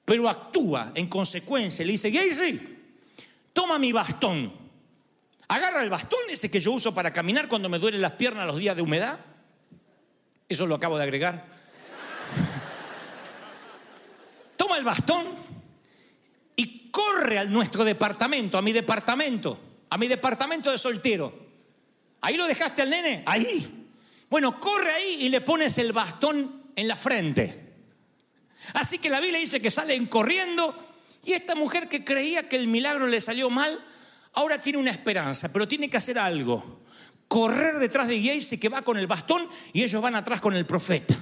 pero 0.05 0.29
actúa 0.29 0.93
en 0.95 1.09
consecuencia. 1.09 1.85
Le 1.85 1.93
dice, 1.93 2.11
Gacy, 2.11 2.61
toma 3.53 3.79
mi 3.79 3.93
bastón. 3.93 4.64
Agarra 5.55 5.85
el 5.85 5.89
bastón 5.89 6.19
ese 6.31 6.51
que 6.51 6.59
yo 6.59 6.73
uso 6.73 6.93
para 6.93 7.13
caminar 7.13 7.47
cuando 7.47 7.69
me 7.69 7.79
duelen 7.79 8.03
las 8.03 8.15
piernas 8.15 8.45
los 8.45 8.57
días 8.57 8.75
de 8.75 8.83
humedad. 8.83 9.21
Eso 10.49 10.67
lo 10.67 10.75
acabo 10.75 10.99
de 10.99 11.05
agregar. 11.05 11.45
Toma 14.57 14.79
el 14.79 14.83
bastón 14.83 15.27
y 16.57 16.91
corre 16.91 17.39
a 17.39 17.45
nuestro 17.45 17.85
departamento, 17.85 18.59
a 18.59 18.63
mi 18.63 18.73
departamento, 18.73 19.57
a 19.91 19.97
mi 19.97 20.09
departamento 20.09 20.73
de 20.73 20.77
soltero. 20.77 21.33
Ahí 22.21 22.37
lo 22.37 22.49
dejaste 22.49 22.83
al 22.83 22.91
nene, 22.91 23.23
ahí. 23.25 23.87
Bueno, 24.29 24.59
corre 24.59 24.91
ahí 24.91 25.19
y 25.21 25.29
le 25.29 25.41
pones 25.41 25.79
el 25.79 25.93
bastón 25.93 26.65
en 26.75 26.89
la 26.89 26.97
frente. 26.97 27.75
Así 28.73 28.99
que 28.99 29.09
la 29.09 29.21
Biblia 29.21 29.39
dice 29.39 29.63
que 29.63 29.71
salen 29.71 30.07
corriendo 30.07 30.77
y 31.25 31.33
esta 31.33 31.55
mujer 31.55 31.89
que 31.89 32.05
creía 32.05 32.49
que 32.49 32.57
el 32.57 32.67
milagro 32.67 33.07
le 33.07 33.21
salió 33.21 33.51
mal, 33.51 33.81
ahora 34.35 34.61
tiene 34.61 34.79
una 34.79 34.91
esperanza, 34.91 35.53
pero 35.53 35.67
tiene 35.67 35.89
que 35.89 35.97
hacer 35.97 36.19
algo. 36.19 36.83
Correr 37.29 37.79
detrás 37.79 38.09
de 38.09 38.21
Geise 38.21 38.61
que 38.61 38.69
va 38.69 38.83
con 38.83 38.99
el 38.99 39.07
bastón 39.07 39.49
y 39.73 39.83
ellos 39.83 40.03
van 40.03 40.15
atrás 40.15 40.41
con 40.41 40.55
el 40.55 40.67
profeta. 40.67 41.17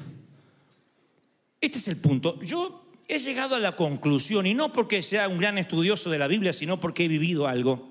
Este 1.61 1.79
es 1.79 1.89
el 1.89 1.97
punto. 1.97 2.41
Yo 2.43 2.93
he 3.07 3.19
llegado 3.19 3.55
a 3.55 3.61
la 3.61 3.77
conclusión, 3.77 4.47
y 4.47 4.55
no 4.55 4.73
porque 4.73 5.03
sea 5.03 5.29
un 5.29 5.39
gran 5.39 5.59
estudioso 5.59 6.11
de 6.11 6.19
la 6.19 6.27
Biblia, 6.27 6.53
sino 6.53 6.81
porque 6.81 7.05
he 7.05 7.09
vivido 7.09 7.47
algo, 7.47 7.91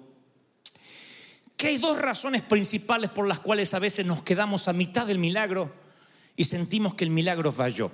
que 1.55 1.67
hay 1.67 1.77
dos 1.77 1.99
razones 1.99 2.41
principales 2.41 3.11
por 3.11 3.27
las 3.27 3.39
cuales 3.39 3.73
a 3.73 3.79
veces 3.79 4.05
nos 4.05 4.23
quedamos 4.23 4.67
a 4.67 4.73
mitad 4.73 5.05
del 5.05 5.19
milagro 5.19 5.73
y 6.35 6.45
sentimos 6.45 6.95
que 6.95 7.03
el 7.03 7.11
milagro 7.11 7.51
falló. 7.51 7.91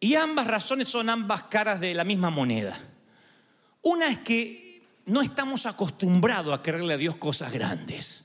Y 0.00 0.14
ambas 0.14 0.46
razones 0.46 0.88
son 0.88 1.10
ambas 1.10 1.44
caras 1.44 1.80
de 1.80 1.94
la 1.94 2.04
misma 2.04 2.30
moneda. 2.30 2.78
Una 3.82 4.08
es 4.08 4.18
que 4.20 4.63
no 5.06 5.22
estamos 5.22 5.66
acostumbrados 5.66 6.54
a 6.54 6.62
creerle 6.62 6.94
a 6.94 6.98
Dios 6.98 7.16
cosas 7.16 7.52
grandes. 7.52 8.24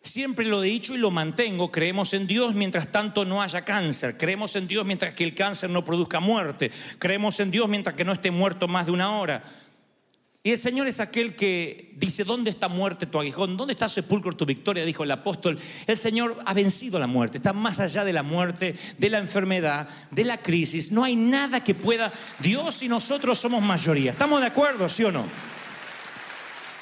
Siempre 0.00 0.46
lo 0.46 0.62
he 0.62 0.68
dicho 0.68 0.94
y 0.94 0.98
lo 0.98 1.10
mantengo, 1.10 1.70
creemos 1.70 2.14
en 2.14 2.26
Dios 2.26 2.54
mientras 2.54 2.90
tanto 2.90 3.24
no 3.24 3.42
haya 3.42 3.62
cáncer, 3.62 4.16
creemos 4.16 4.54
en 4.56 4.68
Dios 4.68 4.86
mientras 4.86 5.12
que 5.12 5.24
el 5.24 5.34
cáncer 5.34 5.70
no 5.70 5.84
produzca 5.84 6.20
muerte, 6.20 6.70
creemos 6.98 7.40
en 7.40 7.50
Dios 7.50 7.68
mientras 7.68 7.96
que 7.96 8.04
no 8.04 8.12
esté 8.12 8.30
muerto 8.30 8.68
más 8.68 8.86
de 8.86 8.92
una 8.92 9.18
hora. 9.18 9.42
Y 10.42 10.52
el 10.52 10.58
Señor 10.58 10.86
es 10.86 11.00
aquel 11.00 11.34
que 11.34 11.92
dice, 11.96 12.22
¿dónde 12.22 12.50
está 12.50 12.68
muerte 12.68 13.06
tu 13.06 13.18
aguijón? 13.18 13.56
¿Dónde 13.56 13.72
está 13.72 13.88
sepulcro 13.88 14.36
tu 14.36 14.46
victoria? 14.46 14.84
Dijo 14.84 15.02
el 15.02 15.10
apóstol. 15.10 15.58
El 15.86 15.96
Señor 15.96 16.38
ha 16.46 16.54
vencido 16.54 16.98
la 16.98 17.08
muerte, 17.08 17.38
está 17.38 17.52
más 17.52 17.80
allá 17.80 18.04
de 18.04 18.12
la 18.12 18.22
muerte, 18.22 18.76
de 18.96 19.10
la 19.10 19.18
enfermedad, 19.18 19.88
de 20.10 20.24
la 20.24 20.38
crisis. 20.40 20.92
No 20.92 21.02
hay 21.02 21.16
nada 21.16 21.62
que 21.62 21.74
pueda, 21.74 22.12
Dios 22.38 22.82
y 22.82 22.88
nosotros 22.88 23.38
somos 23.38 23.62
mayoría. 23.62 24.12
¿Estamos 24.12 24.40
de 24.40 24.46
acuerdo, 24.46 24.88
sí 24.88 25.04
o 25.04 25.10
no? 25.10 25.24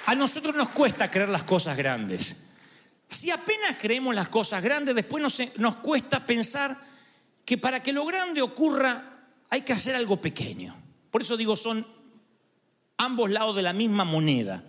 A 0.05 0.15
nosotros 0.15 0.55
nos 0.55 0.69
cuesta 0.69 1.11
creer 1.11 1.31
las 1.31 1.45
cosas 1.45 1.77
grandes. 1.77 2.37
Si 3.09 3.31
apenas 3.31 3.79
creemos 3.81 4.15
las 4.15 4.29
cosas 4.29 4.63
grandes, 4.63 4.95
después 4.95 5.23
nos, 5.23 5.41
nos 5.57 5.77
cuesta 5.77 6.27
pensar 6.27 6.77
que 7.45 7.57
para 7.57 7.83
que 7.83 7.93
lo 7.93 8.05
grande 8.05 8.43
ocurra 8.43 9.31
hay 9.49 9.63
que 9.63 9.73
hacer 9.73 9.97
algo 9.97 10.21
pequeño. 10.21 10.77
Por 11.11 11.23
eso 11.23 11.37
digo, 11.37 11.57
son 11.57 11.96
ambos 12.99 13.31
lados 13.31 13.57
de 13.57 13.63
la 13.63 13.73
misma 13.73 14.05
moneda. 14.05 14.63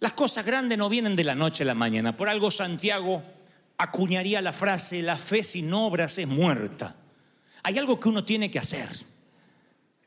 Las 0.00 0.12
cosas 0.12 0.44
grandes 0.44 0.76
no 0.76 0.88
vienen 0.88 1.16
de 1.16 1.24
la 1.24 1.34
noche 1.34 1.62
a 1.62 1.66
la 1.66 1.74
mañana. 1.74 2.16
Por 2.16 2.28
algo 2.28 2.50
Santiago 2.50 3.22
acuñaría 3.78 4.40
la 4.40 4.52
frase, 4.52 5.02
la 5.02 5.16
fe 5.16 5.42
sin 5.42 5.72
obras 5.72 6.18
es 6.18 6.26
muerta. 6.26 6.96
Hay 7.62 7.78
algo 7.78 7.98
que 7.98 8.08
uno 8.08 8.24
tiene 8.24 8.50
que 8.50 8.58
hacer. 8.58 8.88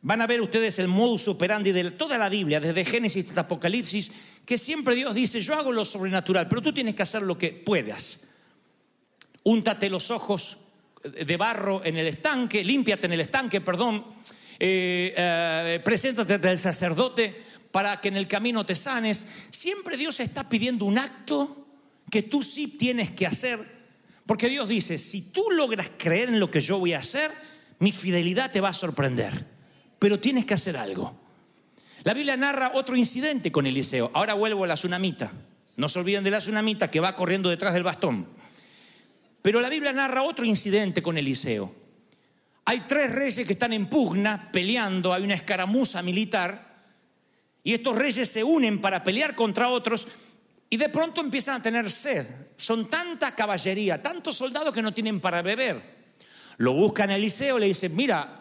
Van 0.02 0.22
a 0.22 0.28
ver 0.28 0.42
ustedes 0.42 0.80
el 0.80 0.88
modus 0.88 1.28
operandi 1.28 1.72
de 1.72 1.92
toda 1.92 2.18
la 2.18 2.30
Biblia, 2.30 2.60
desde 2.60 2.86
Génesis 2.86 3.28
hasta 3.28 3.42
Apocalipsis, 3.42 4.12
que 4.46 4.58
siempre 4.58 4.96
Dios 4.96 5.14
dice, 5.14 5.42
yo 5.42 5.56
hago 5.56 5.72
lo 5.72 5.84
sobrenatural, 5.84 6.48
pero 6.48 6.62
tú 6.62 6.72
tienes 6.72 6.96
que 6.96 7.04
hacer 7.04 7.22
lo 7.22 7.38
que 7.38 7.52
puedas. 7.52 8.22
Úntate 9.44 9.90
los 9.90 10.10
ojos 10.10 10.60
de 11.04 11.38
barro 11.38 11.82
en 11.84 11.98
el 11.98 12.08
estanque, 12.08 12.64
límpiate 12.64 13.08
en 13.08 13.14
el 13.14 13.22
estanque, 13.22 13.62
perdón, 13.62 14.06
eh, 14.60 15.14
eh, 15.16 15.82
preséntate 15.84 16.34
ante 16.34 16.58
sacerdote 16.58 17.44
para 17.72 18.02
que 18.02 18.10
en 18.10 18.18
el 18.18 18.28
camino 18.28 18.66
te 18.66 18.76
sanes. 18.76 19.28
Siempre 19.50 19.98
Dios 19.98 20.20
está 20.20 20.50
pidiendo 20.50 20.86
un 20.86 20.98
acto 20.98 21.68
que 22.12 22.24
tú 22.24 22.42
sí 22.44 22.68
tienes 22.68 23.12
que 23.12 23.28
hacer, 23.28 23.60
porque 24.26 24.50
Dios 24.50 24.68
dice, 24.68 24.98
si 24.98 25.32
tú 25.32 25.50
logras 25.52 25.92
creer 25.98 26.30
en 26.30 26.40
lo 26.40 26.50
que 26.52 26.62
yo 26.62 26.80
voy 26.80 26.94
a 26.94 27.00
hacer, 27.00 27.32
mi 27.80 27.92
fidelidad 27.92 28.52
te 28.52 28.62
va 28.62 28.70
a 28.70 28.74
sorprender 28.74 29.60
pero 30.00 30.20
tienes 30.20 30.46
que 30.46 30.54
hacer 30.54 30.78
algo. 30.78 31.14
La 32.04 32.14
Biblia 32.14 32.38
narra 32.38 32.72
otro 32.74 32.96
incidente 32.96 33.52
con 33.52 33.68
Eliseo. 33.68 34.10
Ahora 34.14 34.34
vuelvo 34.34 34.64
a 34.64 34.68
la 34.68 34.76
tsunamita. 34.76 35.32
No 35.76 35.90
se 35.90 36.00
olviden 36.00 36.24
de 36.24 36.32
la 36.32 36.40
tsunamita 36.40 36.90
que 36.90 37.02
va 37.02 37.16
corriendo 37.16 37.50
detrás 37.50 37.74
del 37.74 37.84
bastón. 37.84 38.26
Pero 39.42 39.60
la 39.60 39.70
Biblia 39.70 39.92
narra 39.92 40.24
otro 40.24 40.46
incidente 40.46 41.04
con 41.04 41.18
Eliseo. 41.18 41.76
Hay 42.70 42.82
tres 42.82 43.12
reyes 43.12 43.48
que 43.48 43.54
están 43.54 43.74
en 43.74 43.88
pugna, 43.88 44.52
peleando, 44.52 45.12
hay 45.12 45.24
una 45.24 45.34
escaramuza 45.34 46.04
militar, 46.04 46.84
y 47.64 47.74
estos 47.74 47.96
reyes 47.96 48.30
se 48.30 48.44
unen 48.44 48.80
para 48.80 49.04
pelear 49.04 49.34
contra 49.34 49.70
otros, 49.70 50.08
y 50.70 50.78
de 50.78 50.90
pronto 50.90 51.20
empiezan 51.20 51.60
a 51.60 51.64
tener 51.64 51.90
sed. 51.90 52.28
Son 52.58 52.88
tanta 52.88 53.34
caballería, 53.34 54.00
tantos 54.00 54.38
soldados 54.38 54.72
que 54.72 54.84
no 54.84 54.94
tienen 54.94 55.20
para 55.20 55.42
beber. 55.42 55.82
Lo 56.58 56.74
buscan 56.74 57.10
a 57.10 57.16
Eliseo, 57.16 57.58
le 57.58 57.66
dicen, 57.66 57.96
mira, 57.96 58.36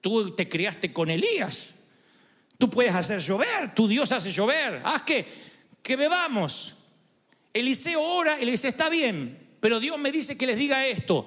Tú 0.00 0.34
te 0.34 0.48
criaste 0.48 0.92
con 0.92 1.08
Elías. 1.10 1.74
Tú 2.58 2.68
puedes 2.68 2.94
hacer 2.94 3.20
llover, 3.20 3.74
tu 3.74 3.86
Dios 3.86 4.12
hace 4.12 4.30
llover. 4.30 4.80
Haz 4.84 5.02
que, 5.02 5.26
que 5.82 5.96
bebamos. 5.96 6.74
Eliseo 7.52 8.02
ora 8.02 8.40
y 8.40 8.44
le 8.44 8.52
dice, 8.52 8.68
está 8.68 8.88
bien, 8.88 9.56
pero 9.60 9.80
Dios 9.80 9.98
me 9.98 10.12
dice 10.12 10.36
que 10.36 10.46
les 10.46 10.56
diga 10.56 10.86
esto. 10.86 11.26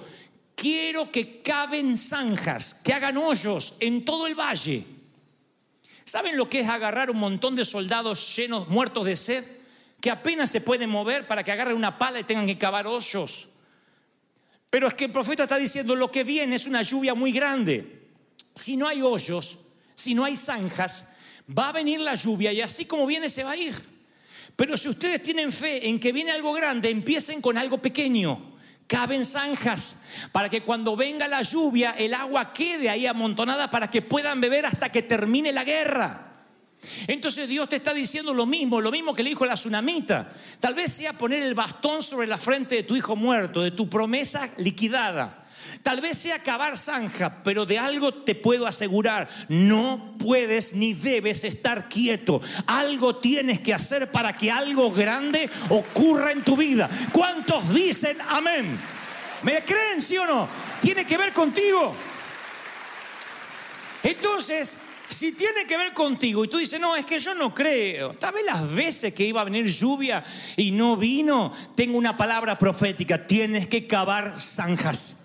Quiero 0.59 1.09
que 1.09 1.41
caben 1.41 1.97
zanjas, 1.97 2.73
que 2.73 2.91
hagan 2.91 3.15
hoyos 3.17 3.75
en 3.79 4.03
todo 4.03 4.27
el 4.27 4.35
valle. 4.35 4.83
¿Saben 6.03 6.35
lo 6.35 6.49
que 6.49 6.59
es 6.59 6.67
agarrar 6.67 7.09
un 7.09 7.17
montón 7.17 7.55
de 7.55 7.63
soldados 7.63 8.35
llenos, 8.35 8.67
muertos 8.67 9.05
de 9.05 9.15
sed? 9.15 9.45
Que 10.01 10.11
apenas 10.11 10.49
se 10.49 10.59
pueden 10.59 10.89
mover 10.89 11.27
para 11.27 11.45
que 11.45 11.53
agarren 11.53 11.77
una 11.77 11.97
pala 11.97 12.19
y 12.19 12.25
tengan 12.25 12.45
que 12.45 12.57
cavar 12.57 12.87
hoyos. 12.87 13.47
Pero 14.69 14.87
es 14.87 14.95
que 14.95 15.05
el 15.05 15.11
profeta 15.11 15.43
está 15.43 15.57
diciendo, 15.57 15.95
lo 15.95 16.11
que 16.11 16.25
viene 16.25 16.57
es 16.57 16.65
una 16.67 16.81
lluvia 16.81 17.13
muy 17.13 17.31
grande 17.31 17.99
si 18.53 18.75
no 18.75 18.85
hay 18.85 19.01
hoyos, 19.01 19.59
si 19.95 20.13
no 20.13 20.25
hay 20.25 20.35
zanjas, 20.35 21.13
va 21.57 21.69
a 21.69 21.71
venir 21.71 22.01
la 22.01 22.15
lluvia 22.15 22.51
y 22.51 22.59
así 22.59 22.83
como 22.83 23.05
viene 23.05 23.29
se 23.29 23.45
va 23.45 23.51
a 23.51 23.57
ir. 23.57 23.75
Pero 24.57 24.75
si 24.75 24.89
ustedes 24.89 25.23
tienen 25.23 25.53
fe 25.53 25.87
en 25.87 26.01
que 26.01 26.11
viene 26.11 26.31
algo 26.31 26.51
grande, 26.51 26.89
empiecen 26.89 27.41
con 27.41 27.57
algo 27.57 27.77
pequeño. 27.77 28.48
Caben 28.89 29.24
zanjas 29.24 29.98
para 30.31 30.50
que 30.50 30.63
cuando 30.63 30.96
venga 30.96 31.27
la 31.27 31.43
lluvia 31.43 31.91
el 31.96 32.12
agua 32.15 32.51
quede 32.51 32.89
ahí 32.89 33.05
amontonada 33.05 33.69
para 33.69 33.91
que 33.91 34.01
puedan 34.01 34.41
beber 34.41 34.65
hasta 34.65 34.91
que 34.91 35.03
termine 35.03 35.51
la 35.51 35.63
guerra. 35.63 36.48
Entonces 37.05 37.48
Dios 37.48 37.69
te 37.69 37.75
está 37.75 37.93
diciendo 37.93 38.34
lo 38.34 38.48
mismo, 38.48 38.81
lo 38.81 38.89
mismo 38.91 39.13
que 39.13 39.22
le 39.22 39.29
dijo 39.29 39.46
la 39.46 39.53
tsunamita. 39.53 40.31
Tal 40.60 40.74
vez 40.74 40.91
sea 40.91 41.13
poner 41.13 41.43
el 41.43 41.53
bastón 41.53 42.01
sobre 42.01 42.25
la 42.25 42.39
frente 42.39 42.74
de 42.77 42.84
tu 42.84 42.96
hijo 42.96 43.15
muerto, 43.15 43.62
de 43.62 43.69
tu 43.69 43.88
promesa 43.88 44.50
liquidada. 44.58 45.38
Tal 45.83 46.01
vez 46.01 46.17
sea 46.17 46.43
cavar 46.43 46.77
zanja, 46.77 47.43
pero 47.43 47.65
de 47.65 47.79
algo 47.79 48.13
te 48.13 48.35
puedo 48.35 48.67
asegurar, 48.67 49.27
no 49.47 50.15
puedes 50.17 50.73
ni 50.73 50.93
debes 50.93 51.43
estar 51.43 51.89
quieto. 51.89 52.41
Algo 52.67 53.17
tienes 53.17 53.59
que 53.59 53.73
hacer 53.73 54.11
para 54.11 54.35
que 54.35 54.51
algo 54.51 54.91
grande 54.91 55.49
ocurra 55.69 56.31
en 56.31 56.43
tu 56.43 56.57
vida. 56.57 56.89
¿Cuántos 57.11 57.73
dicen 57.73 58.17
amén? 58.29 58.79
¿Me 59.43 59.63
creen, 59.63 60.01
sí 60.01 60.17
o 60.17 60.25
no? 60.25 60.47
Tiene 60.81 61.05
que 61.05 61.17
ver 61.17 61.33
contigo. 61.33 61.95
Entonces, 64.03 64.77
si 65.07 65.31
tiene 65.31 65.65
que 65.65 65.75
ver 65.75 65.93
contigo 65.93 66.45
y 66.45 66.47
tú 66.47 66.57
dices, 66.57 66.79
no, 66.79 66.95
es 66.95 67.05
que 67.05 67.19
yo 67.19 67.33
no 67.33 67.53
creo, 67.53 68.13
tal 68.13 68.33
vez 68.33 68.45
las 68.45 68.69
veces 68.71 69.13
que 69.13 69.25
iba 69.25 69.41
a 69.41 69.43
venir 69.43 69.65
lluvia 69.65 70.23
y 70.55 70.71
no 70.71 70.95
vino, 70.95 71.53
tengo 71.75 71.97
una 71.97 72.15
palabra 72.15 72.57
profética, 72.57 73.25
tienes 73.25 73.67
que 73.67 73.87
cavar 73.87 74.39
zanjas. 74.39 75.18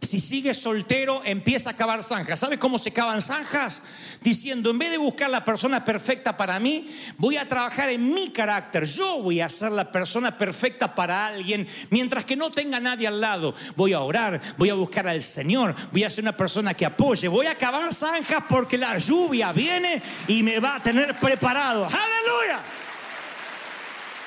Si 0.00 0.20
sigues 0.20 0.58
soltero, 0.58 1.22
empieza 1.24 1.70
a 1.70 1.74
cavar 1.74 2.02
zanjas. 2.02 2.38
¿Sabes 2.38 2.58
cómo 2.58 2.78
se 2.78 2.92
cavan 2.92 3.20
zanjas? 3.20 3.82
Diciendo, 4.20 4.70
en 4.70 4.78
vez 4.78 4.90
de 4.90 4.98
buscar 4.98 5.28
la 5.28 5.44
persona 5.44 5.84
perfecta 5.84 6.36
para 6.36 6.60
mí, 6.60 6.88
voy 7.16 7.36
a 7.36 7.48
trabajar 7.48 7.90
en 7.90 8.14
mi 8.14 8.30
carácter. 8.30 8.84
Yo 8.84 9.22
voy 9.22 9.40
a 9.40 9.48
ser 9.48 9.72
la 9.72 9.90
persona 9.90 10.36
perfecta 10.36 10.94
para 10.94 11.26
alguien, 11.26 11.66
mientras 11.90 12.24
que 12.24 12.36
no 12.36 12.50
tenga 12.50 12.78
nadie 12.78 13.08
al 13.08 13.20
lado. 13.20 13.54
Voy 13.76 13.92
a 13.92 14.00
orar, 14.00 14.40
voy 14.56 14.70
a 14.70 14.74
buscar 14.74 15.08
al 15.08 15.20
Señor, 15.20 15.74
voy 15.90 16.04
a 16.04 16.10
ser 16.10 16.24
una 16.24 16.36
persona 16.36 16.74
que 16.74 16.86
apoye. 16.86 17.26
Voy 17.26 17.46
a 17.46 17.56
cavar 17.56 17.92
zanjas 17.92 18.44
porque 18.48 18.78
la 18.78 18.96
lluvia 18.98 19.52
viene 19.52 20.00
y 20.28 20.42
me 20.42 20.60
va 20.60 20.76
a 20.76 20.82
tener 20.82 21.16
preparado. 21.16 21.86
¡Aleluya! 21.86 22.60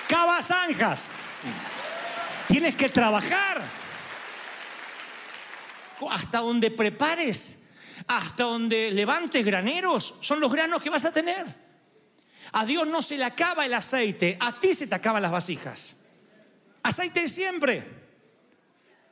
Cava 0.08 0.44
zanjas. 0.44 1.10
Tienes 2.48 2.76
que 2.76 2.90
trabajar 2.90 3.81
hasta 6.10 6.40
donde 6.40 6.72
prepares, 6.72 7.68
hasta 8.08 8.44
donde 8.44 8.92
levantes 8.92 9.46
graneros, 9.46 10.16
son 10.22 10.40
los 10.40 10.52
granos 10.52 10.82
que 10.82 10.90
vas 10.90 11.06
a 11.06 11.12
tener. 11.12 11.46
A 12.54 12.66
Dios 12.66 12.88
no 12.88 13.02
se 13.02 13.18
le 13.18 13.24
acaba 13.24 13.66
el 13.66 13.74
aceite, 13.74 14.38
a 14.40 14.60
ti 14.60 14.74
se 14.74 14.88
te 14.88 14.96
acaban 14.96 15.22
las 15.22 15.32
vasijas. 15.32 15.96
Aceite 16.84 17.28
siempre. 17.28 18.02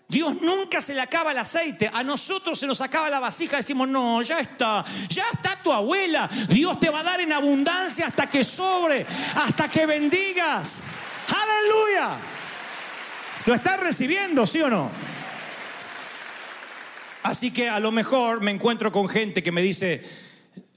Dios 0.10 0.41
nunca 0.41 0.81
se 0.81 0.96
le 0.96 1.01
acaba 1.01 1.31
el 1.31 1.38
aceite. 1.38 1.89
A 1.93 2.03
nosotros 2.03 2.58
se 2.58 2.65
nos 2.65 2.81
acaba 2.81 3.12
la 3.12 3.19
vasija. 3.19 3.58
Decimos, 3.58 3.88
no, 3.88 4.24
ya 4.24 4.39
está. 4.39 4.84
Ya 5.08 5.25
está 5.31 5.62
tu 5.62 5.72
abuela. 5.72 6.27
Dios 6.50 6.79
te 6.79 6.89
va 6.89 7.01
a 7.01 7.03
dar 7.03 7.22
en 7.22 7.31
abundancia 7.31 8.08
hasta 8.08 8.27
que 8.27 8.43
sobre, 8.43 9.05
hasta 9.36 9.67
que 9.67 9.86
bendigas. 9.86 10.81
Aleluya. 11.27 12.17
¿Lo 13.46 13.53
estás 13.53 13.79
recibiendo, 13.79 14.48
sí 14.48 14.60
o 14.62 14.69
no? 14.69 14.89
Así 17.24 17.52
que 17.52 17.70
a 17.70 17.80
lo 17.80 17.92
mejor 17.92 18.42
me 18.42 18.52
encuentro 18.52 18.92
con 18.92 19.10
gente 19.10 19.44
que 19.44 19.52
me 19.52 19.62
dice, 19.62 20.04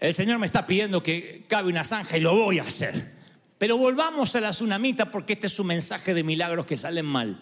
el 0.01 0.15
Señor 0.15 0.39
me 0.39 0.47
está 0.47 0.67
pidiendo 0.67 1.03
que 1.03 1.45
cabe 1.49 1.69
una 1.69 1.85
zanja 1.85 2.17
y 2.17 2.21
lo 2.21 2.35
voy 2.35 2.59
a 2.59 2.65
hacer. 2.65 3.13
Pero 3.59 3.77
volvamos 3.77 4.35
a 4.35 4.41
la 4.41 4.51
tsunamita 4.51 5.11
porque 5.11 5.35
este 5.35 5.47
es 5.47 5.59
un 5.61 5.69
mensaje 5.69 6.15
de 6.15 6.25
milagros 6.25 6.67
que 6.67 6.76
salen 6.76 7.07
mal. 7.07 7.41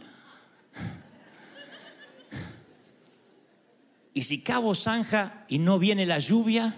Y 4.12 4.22
si 4.22 4.42
cabo 4.42 4.74
zanja 4.74 5.44
y 5.48 5.58
no 5.58 5.78
viene 5.78 6.04
la 6.04 6.18
lluvia, 6.18 6.74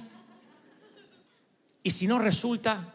y 1.82 1.90
si 1.90 2.06
no 2.06 2.20
resulta, 2.20 2.94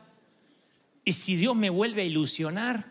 y 1.04 1.14
si 1.14 1.36
Dios 1.36 1.56
me 1.56 1.70
vuelve 1.70 2.04
a 2.04 2.06
ilusionar, 2.06 2.86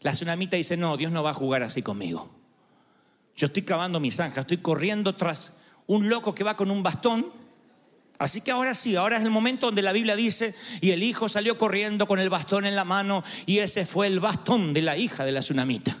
la 0.00 0.12
tsunamita 0.12 0.56
dice, 0.56 0.76
no, 0.76 0.96
Dios 0.96 1.12
no 1.12 1.22
va 1.22 1.30
a 1.30 1.34
jugar 1.34 1.62
así 1.62 1.82
conmigo. 1.82 2.41
Yo 3.36 3.46
estoy 3.46 3.62
cavando 3.62 4.00
mi 4.00 4.10
zanja, 4.10 4.42
estoy 4.42 4.58
corriendo 4.58 5.14
tras 5.14 5.54
un 5.86 6.08
loco 6.08 6.34
que 6.34 6.44
va 6.44 6.56
con 6.56 6.70
un 6.70 6.82
bastón. 6.82 7.32
Así 8.18 8.40
que 8.40 8.50
ahora 8.50 8.74
sí, 8.74 8.94
ahora 8.94 9.16
es 9.16 9.22
el 9.22 9.30
momento 9.30 9.66
donde 9.66 9.82
la 9.82 9.92
Biblia 9.92 10.14
dice, 10.14 10.54
y 10.80 10.90
el 10.90 11.02
hijo 11.02 11.28
salió 11.28 11.58
corriendo 11.58 12.06
con 12.06 12.20
el 12.20 12.30
bastón 12.30 12.66
en 12.66 12.76
la 12.76 12.84
mano, 12.84 13.24
y 13.46 13.58
ese 13.58 13.84
fue 13.84 14.06
el 14.06 14.20
bastón 14.20 14.72
de 14.72 14.82
la 14.82 14.96
hija 14.96 15.24
de 15.24 15.32
la 15.32 15.40
tsunamita. 15.40 15.98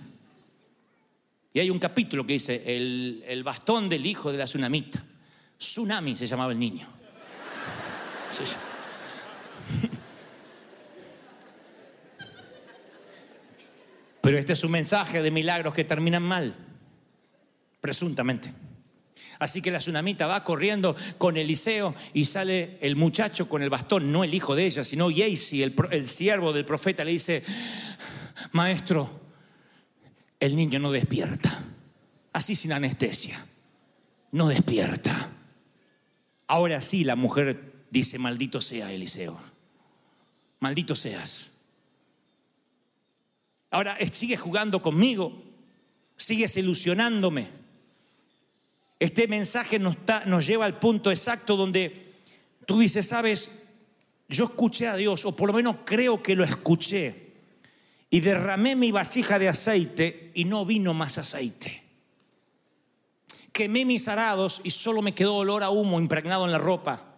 Y 1.54 1.60
hay 1.60 1.68
un 1.68 1.78
capítulo 1.78 2.26
que 2.26 2.34
dice, 2.34 2.62
el, 2.64 3.24
el 3.26 3.42
bastón 3.42 3.88
del 3.88 4.06
hijo 4.06 4.30
de 4.30 4.38
la 4.38 4.44
tsunamita. 4.44 5.02
Tsunami 5.58 6.16
se 6.16 6.26
llamaba 6.26 6.52
el 6.52 6.58
niño. 6.58 6.86
Pero 14.20 14.38
este 14.38 14.52
es 14.52 14.62
un 14.62 14.70
mensaje 14.70 15.20
de 15.20 15.30
milagros 15.30 15.74
que 15.74 15.84
terminan 15.84 16.22
mal 16.22 16.54
presuntamente. 17.82 18.54
Así 19.40 19.60
que 19.60 19.72
la 19.72 19.78
tsunamita 19.78 20.28
va 20.28 20.44
corriendo 20.44 20.94
con 21.18 21.36
Eliseo 21.36 21.96
y 22.14 22.26
sale 22.26 22.78
el 22.80 22.94
muchacho 22.94 23.48
con 23.48 23.60
el 23.60 23.70
bastón, 23.70 24.12
no 24.12 24.22
el 24.22 24.32
hijo 24.32 24.54
de 24.54 24.66
ella, 24.66 24.84
sino 24.84 25.10
Yeisi, 25.10 25.64
el, 25.64 25.74
el 25.90 26.08
siervo 26.08 26.52
del 26.52 26.64
profeta, 26.64 27.04
le 27.04 27.10
dice, 27.10 27.42
maestro, 28.52 29.20
el 30.38 30.54
niño 30.54 30.78
no 30.78 30.92
despierta, 30.92 31.60
así 32.32 32.54
sin 32.54 32.72
anestesia, 32.72 33.44
no 34.30 34.46
despierta. 34.46 35.30
Ahora 36.46 36.80
sí 36.80 37.02
la 37.02 37.16
mujer 37.16 37.86
dice, 37.90 38.16
maldito 38.18 38.60
sea 38.60 38.92
Eliseo, 38.92 39.36
maldito 40.60 40.94
seas. 40.94 41.50
Ahora 43.72 43.98
sigue 44.08 44.36
jugando 44.36 44.80
conmigo, 44.82 45.42
sigues 46.16 46.56
ilusionándome 46.56 47.61
este 49.02 49.26
mensaje 49.26 49.80
nos, 49.80 50.46
lleva 50.46 50.64
al 50.64 50.78
punto 50.78 51.10
exacto 51.10 51.56
donde 51.56 52.12
tú 52.66 52.78
dices, 52.78 53.08
sabes, 53.08 53.50
yo 54.28 54.44
escuché 54.44 54.86
a 54.86 54.94
Dios, 54.94 55.24
o 55.24 55.34
por 55.34 55.48
lo 55.48 55.52
menos 55.52 55.78
creo 55.84 56.22
que 56.22 56.36
lo 56.36 56.44
escuché, 56.44 57.32
y 58.10 58.20
derramé 58.20 58.76
mi 58.76 58.92
vasija 58.92 59.40
de 59.40 59.48
aceite 59.48 60.30
y 60.34 60.44
no 60.44 60.64
vino 60.64 60.94
más 60.94 61.18
aceite. 61.18 61.82
Quemé 63.50 63.84
mis 63.84 64.06
arados 64.06 64.60
y 64.62 64.70
solo 64.70 65.02
me 65.02 65.14
quedó 65.14 65.34
olor 65.34 65.64
a 65.64 65.70
humo 65.70 65.98
impregnado 65.98 66.44
en 66.44 66.52
la 66.52 66.58
ropa. 66.58 67.16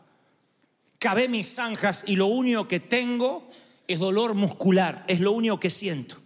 Cavé 0.98 1.28
mis 1.28 1.54
zanjas 1.54 2.04
y 2.06 2.16
lo 2.16 2.26
único 2.28 2.66
que 2.66 2.80
tengo 2.80 3.50
es 3.86 3.98
dolor 3.98 4.32
muscular, 4.32 5.04
es 5.06 5.20
lo 5.20 5.32
único 5.32 5.60
que 5.60 5.68
siento. 5.68 6.16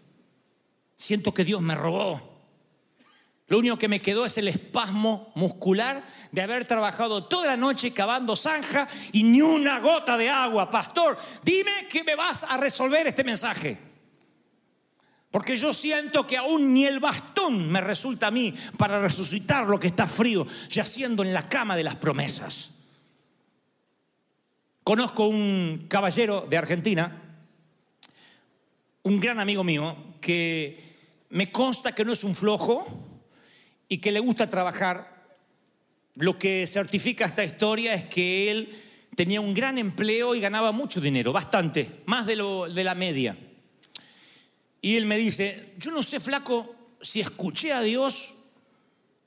Siento 0.96 1.34
que 1.34 1.44
Dios 1.44 1.60
me 1.62 1.74
robó. 1.74 2.38
Lo 3.48 3.58
único 3.58 3.78
que 3.78 3.88
me 3.88 4.02
quedó 4.02 4.26
es 4.26 4.37
el 4.37 4.46
espasmo 4.46 5.32
muscular 5.34 6.04
de 6.30 6.42
haber 6.42 6.66
trabajado 6.66 7.24
toda 7.24 7.46
la 7.46 7.56
noche 7.56 7.92
cavando 7.92 8.37
zanja 8.37 8.87
y 9.12 9.22
ni 9.22 9.40
una 9.40 9.80
gota 9.80 10.18
de 10.18 10.28
agua. 10.28 10.68
Pastor, 10.68 11.18
dime 11.42 11.88
que 11.90 12.04
me 12.04 12.14
vas 12.14 12.44
a 12.44 12.58
resolver 12.58 13.06
este 13.06 13.24
mensaje. 13.24 13.78
Porque 15.30 15.56
yo 15.56 15.72
siento 15.72 16.26
que 16.26 16.37
aún 16.37 16.74
ni 16.74 16.84
el 16.84 17.00
bastón 17.00 17.70
me 17.70 17.80
resulta 17.80 18.26
a 18.26 18.30
mí 18.30 18.52
para 18.76 19.00
resucitar 19.00 19.66
lo 19.66 19.80
que 19.80 19.87
está 19.87 20.06
frío, 20.06 20.46
yaciendo 20.68 21.22
en 21.22 21.32
la 21.32 21.48
cama 21.48 21.74
de 21.74 21.84
las 21.84 21.96
promesas. 21.96 22.70
Conozco 24.84 25.26
un 25.26 25.87
caballero 25.88 26.46
de 26.48 26.56
Argentina, 26.56 27.22
un 29.02 29.20
gran 29.20 29.40
amigo 29.40 29.64
mío, 29.64 29.96
que 30.20 30.96
me 31.30 31.50
consta 31.50 31.94
que 31.94 32.04
no 32.04 32.12
es 32.12 32.24
un 32.24 32.34
flojo, 32.34 33.07
y 33.88 33.98
que 33.98 34.12
le 34.12 34.20
gusta 34.20 34.48
trabajar. 34.48 35.37
Lo 36.14 36.38
que 36.38 36.66
certifica 36.66 37.24
esta 37.24 37.44
historia 37.44 37.94
es 37.94 38.05
que 38.05 38.51
él 38.51 38.83
tenía 39.14 39.40
un 39.40 39.55
gran 39.55 39.79
empleo 39.79 40.35
y 40.35 40.40
ganaba 40.40 40.72
mucho 40.72 41.01
dinero, 41.01 41.33
bastante, 41.33 42.03
más 42.07 42.27
de, 42.27 42.37
lo, 42.37 42.68
de 42.68 42.85
la 42.85 42.94
media. 42.94 43.37
Y 44.81 44.96
él 44.96 45.07
me 45.07 45.16
dice, 45.16 45.74
yo 45.79 45.90
no 45.90 46.03
sé, 46.03 46.20
flaco, 46.20 46.74
si 47.01 47.20
escuché 47.20 47.72
a 47.72 47.81
Dios 47.81 48.35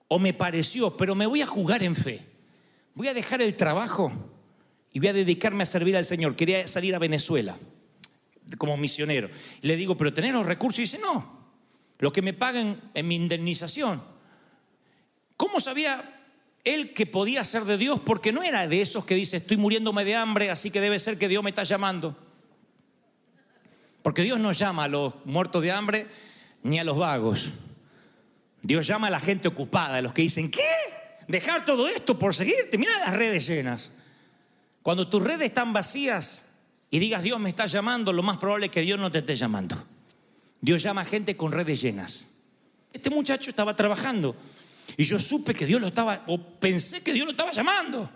o 0.07 0.19
me 0.19 0.33
pareció, 0.33 0.95
pero 0.95 1.15
me 1.15 1.25
voy 1.25 1.41
a 1.41 1.45
jugar 1.45 1.83
en 1.83 1.95
fe. 1.95 2.21
Voy 2.93 3.07
a 3.07 3.13
dejar 3.13 3.41
el 3.41 3.55
trabajo 3.55 4.11
y 4.91 4.99
voy 4.99 5.09
a 5.09 5.13
dedicarme 5.13 5.63
a 5.63 5.65
servir 5.65 5.95
al 5.95 6.05
Señor. 6.05 6.35
Quería 6.35 6.67
salir 6.67 6.93
a 6.95 6.99
Venezuela 6.99 7.57
como 8.57 8.75
misionero. 8.77 9.29
Le 9.61 9.75
digo, 9.75 9.97
pero 9.97 10.13
tener 10.13 10.33
los 10.33 10.45
recursos. 10.45 10.79
Y 10.79 10.81
dice, 10.83 10.99
no, 10.99 11.41
lo 11.99 12.11
que 12.11 12.21
me 12.21 12.33
paguen 12.33 12.79
en 12.93 13.07
mi 13.07 13.15
indemnización. 13.15 14.03
¿Cómo 15.41 15.59
sabía 15.59 16.19
él 16.63 16.93
que 16.93 17.07
podía 17.07 17.43
ser 17.43 17.65
de 17.65 17.75
Dios? 17.75 17.99
Porque 17.99 18.31
no 18.31 18.43
era 18.43 18.67
de 18.67 18.79
esos 18.79 19.05
que 19.05 19.15
dice, 19.15 19.37
estoy 19.37 19.57
muriéndome 19.57 20.05
de 20.05 20.13
hambre, 20.13 20.51
así 20.51 20.69
que 20.69 20.79
debe 20.79 20.99
ser 20.99 21.17
que 21.17 21.27
Dios 21.27 21.43
me 21.43 21.49
está 21.49 21.63
llamando. 21.63 22.15
Porque 24.03 24.21
Dios 24.21 24.39
no 24.39 24.51
llama 24.51 24.83
a 24.83 24.87
los 24.87 25.15
muertos 25.25 25.63
de 25.63 25.71
hambre 25.71 26.07
ni 26.61 26.77
a 26.77 26.83
los 26.83 26.95
vagos. 26.95 27.53
Dios 28.61 28.85
llama 28.85 29.07
a 29.07 29.09
la 29.09 29.19
gente 29.19 29.47
ocupada, 29.47 29.97
a 29.97 30.01
los 30.03 30.13
que 30.13 30.21
dicen, 30.21 30.51
¿qué? 30.51 30.61
Dejar 31.27 31.65
todo 31.65 31.87
esto 31.87 32.19
por 32.19 32.35
seguirte. 32.35 32.77
Mira 32.77 32.99
las 32.99 33.13
redes 33.15 33.47
llenas. 33.47 33.91
Cuando 34.83 35.09
tus 35.09 35.23
redes 35.23 35.47
están 35.47 35.73
vacías, 35.73 36.51
y 36.91 36.99
digas, 36.99 37.23
Dios 37.23 37.39
me 37.39 37.49
está 37.49 37.65
llamando, 37.65 38.13
lo 38.13 38.21
más 38.21 38.37
probable 38.37 38.67
es 38.67 38.71
que 38.71 38.81
Dios 38.81 38.99
no 38.99 39.11
te 39.11 39.17
esté 39.17 39.35
llamando. 39.35 39.83
Dios 40.61 40.83
llama 40.83 41.01
a 41.01 41.05
gente 41.05 41.35
con 41.35 41.51
redes 41.51 41.81
llenas. 41.81 42.27
Este 42.93 43.09
muchacho 43.09 43.49
estaba 43.49 43.75
trabajando 43.75 44.35
y 44.97 45.03
yo 45.03 45.19
supe 45.19 45.53
que 45.53 45.65
Dios 45.65 45.81
lo 45.81 45.87
estaba, 45.87 46.23
o 46.27 46.37
pensé 46.59 47.01
que 47.01 47.13
Dios 47.13 47.25
lo 47.25 47.31
estaba 47.31 47.51
llamando. 47.51 48.09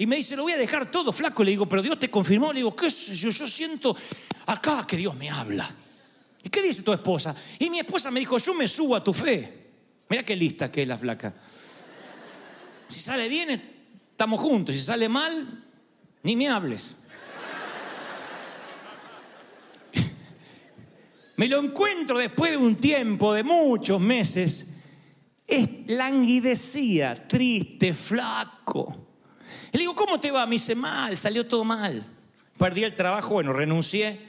Y 0.00 0.06
me 0.06 0.16
dice, 0.16 0.34
lo 0.34 0.44
voy 0.44 0.52
a 0.52 0.56
dejar 0.56 0.90
todo 0.90 1.12
flaco. 1.12 1.44
Le 1.44 1.50
digo, 1.50 1.68
pero 1.68 1.82
Dios 1.82 1.98
te 1.98 2.10
confirmó. 2.10 2.54
Le 2.54 2.60
digo, 2.60 2.74
¿qué 2.74 2.90
sé 2.90 3.14
yo? 3.14 3.28
Yo 3.28 3.46
siento 3.46 3.94
acá 4.46 4.86
que 4.86 4.96
Dios 4.96 5.14
me 5.14 5.28
habla. 5.28 5.68
¿Y 6.42 6.48
qué 6.48 6.62
dice 6.62 6.80
tu 6.82 6.90
esposa? 6.90 7.36
Y 7.58 7.68
mi 7.68 7.80
esposa 7.80 8.10
me 8.10 8.20
dijo, 8.20 8.38
yo 8.38 8.54
me 8.54 8.66
subo 8.66 8.96
a 8.96 9.04
tu 9.04 9.12
fe. 9.12 9.72
Mira 10.08 10.24
qué 10.24 10.34
lista 10.34 10.72
que 10.72 10.80
es 10.80 10.88
la 10.88 10.96
flaca. 10.96 11.34
Si 12.88 12.98
sale 12.98 13.28
bien, 13.28 13.50
estamos 14.10 14.40
juntos. 14.40 14.74
Si 14.74 14.80
sale 14.80 15.06
mal, 15.06 15.64
ni 16.22 16.34
me 16.34 16.48
hables. 16.48 16.96
Me 21.36 21.46
lo 21.46 21.60
encuentro 21.60 22.18
después 22.18 22.52
de 22.52 22.56
un 22.56 22.76
tiempo, 22.76 23.34
de 23.34 23.42
muchos 23.42 24.00
meses, 24.00 24.66
es 24.66 24.69
languidecía, 25.86 27.26
triste, 27.26 27.94
flaco. 27.94 28.96
Le 29.72 29.80
digo, 29.80 29.94
¿cómo 29.94 30.20
te 30.20 30.30
va? 30.30 30.46
Me 30.46 30.52
dice, 30.52 30.74
mal, 30.74 31.16
salió 31.18 31.46
todo 31.46 31.64
mal. 31.64 32.06
Perdí 32.58 32.84
el 32.84 32.94
trabajo, 32.94 33.34
bueno, 33.34 33.52
renuncié. 33.52 34.20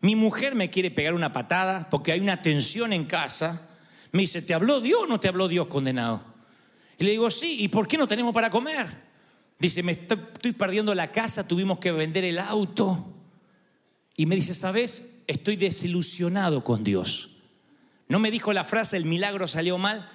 Mi 0.00 0.14
mujer 0.14 0.54
me 0.54 0.70
quiere 0.70 0.90
pegar 0.90 1.14
una 1.14 1.32
patada 1.32 1.88
porque 1.90 2.12
hay 2.12 2.20
una 2.20 2.42
tensión 2.42 2.92
en 2.92 3.04
casa. 3.04 3.68
Me 4.12 4.22
dice, 4.22 4.42
¿te 4.42 4.54
habló 4.54 4.80
Dios 4.80 5.02
o 5.02 5.06
no 5.06 5.20
te 5.20 5.28
habló 5.28 5.48
Dios 5.48 5.66
condenado? 5.66 6.22
Y 6.98 7.04
le 7.04 7.10
digo, 7.12 7.30
sí, 7.30 7.56
¿y 7.60 7.68
por 7.68 7.86
qué 7.86 7.98
no 7.98 8.08
tenemos 8.08 8.32
para 8.32 8.50
comer? 8.50 8.86
Dice, 9.58 9.82
me 9.82 9.92
estoy 9.92 10.52
perdiendo 10.52 10.94
la 10.94 11.10
casa, 11.10 11.46
tuvimos 11.46 11.78
que 11.78 11.92
vender 11.92 12.24
el 12.24 12.38
auto. 12.38 13.14
Y 14.16 14.26
me 14.26 14.36
dice, 14.36 14.54
¿sabes? 14.54 15.08
Estoy 15.26 15.56
desilusionado 15.56 16.64
con 16.64 16.84
Dios. 16.84 17.30
No 18.08 18.18
me 18.18 18.30
dijo 18.30 18.52
la 18.52 18.64
frase, 18.64 18.96
el 18.96 19.04
milagro 19.04 19.48
salió 19.48 19.78
mal, 19.78 20.08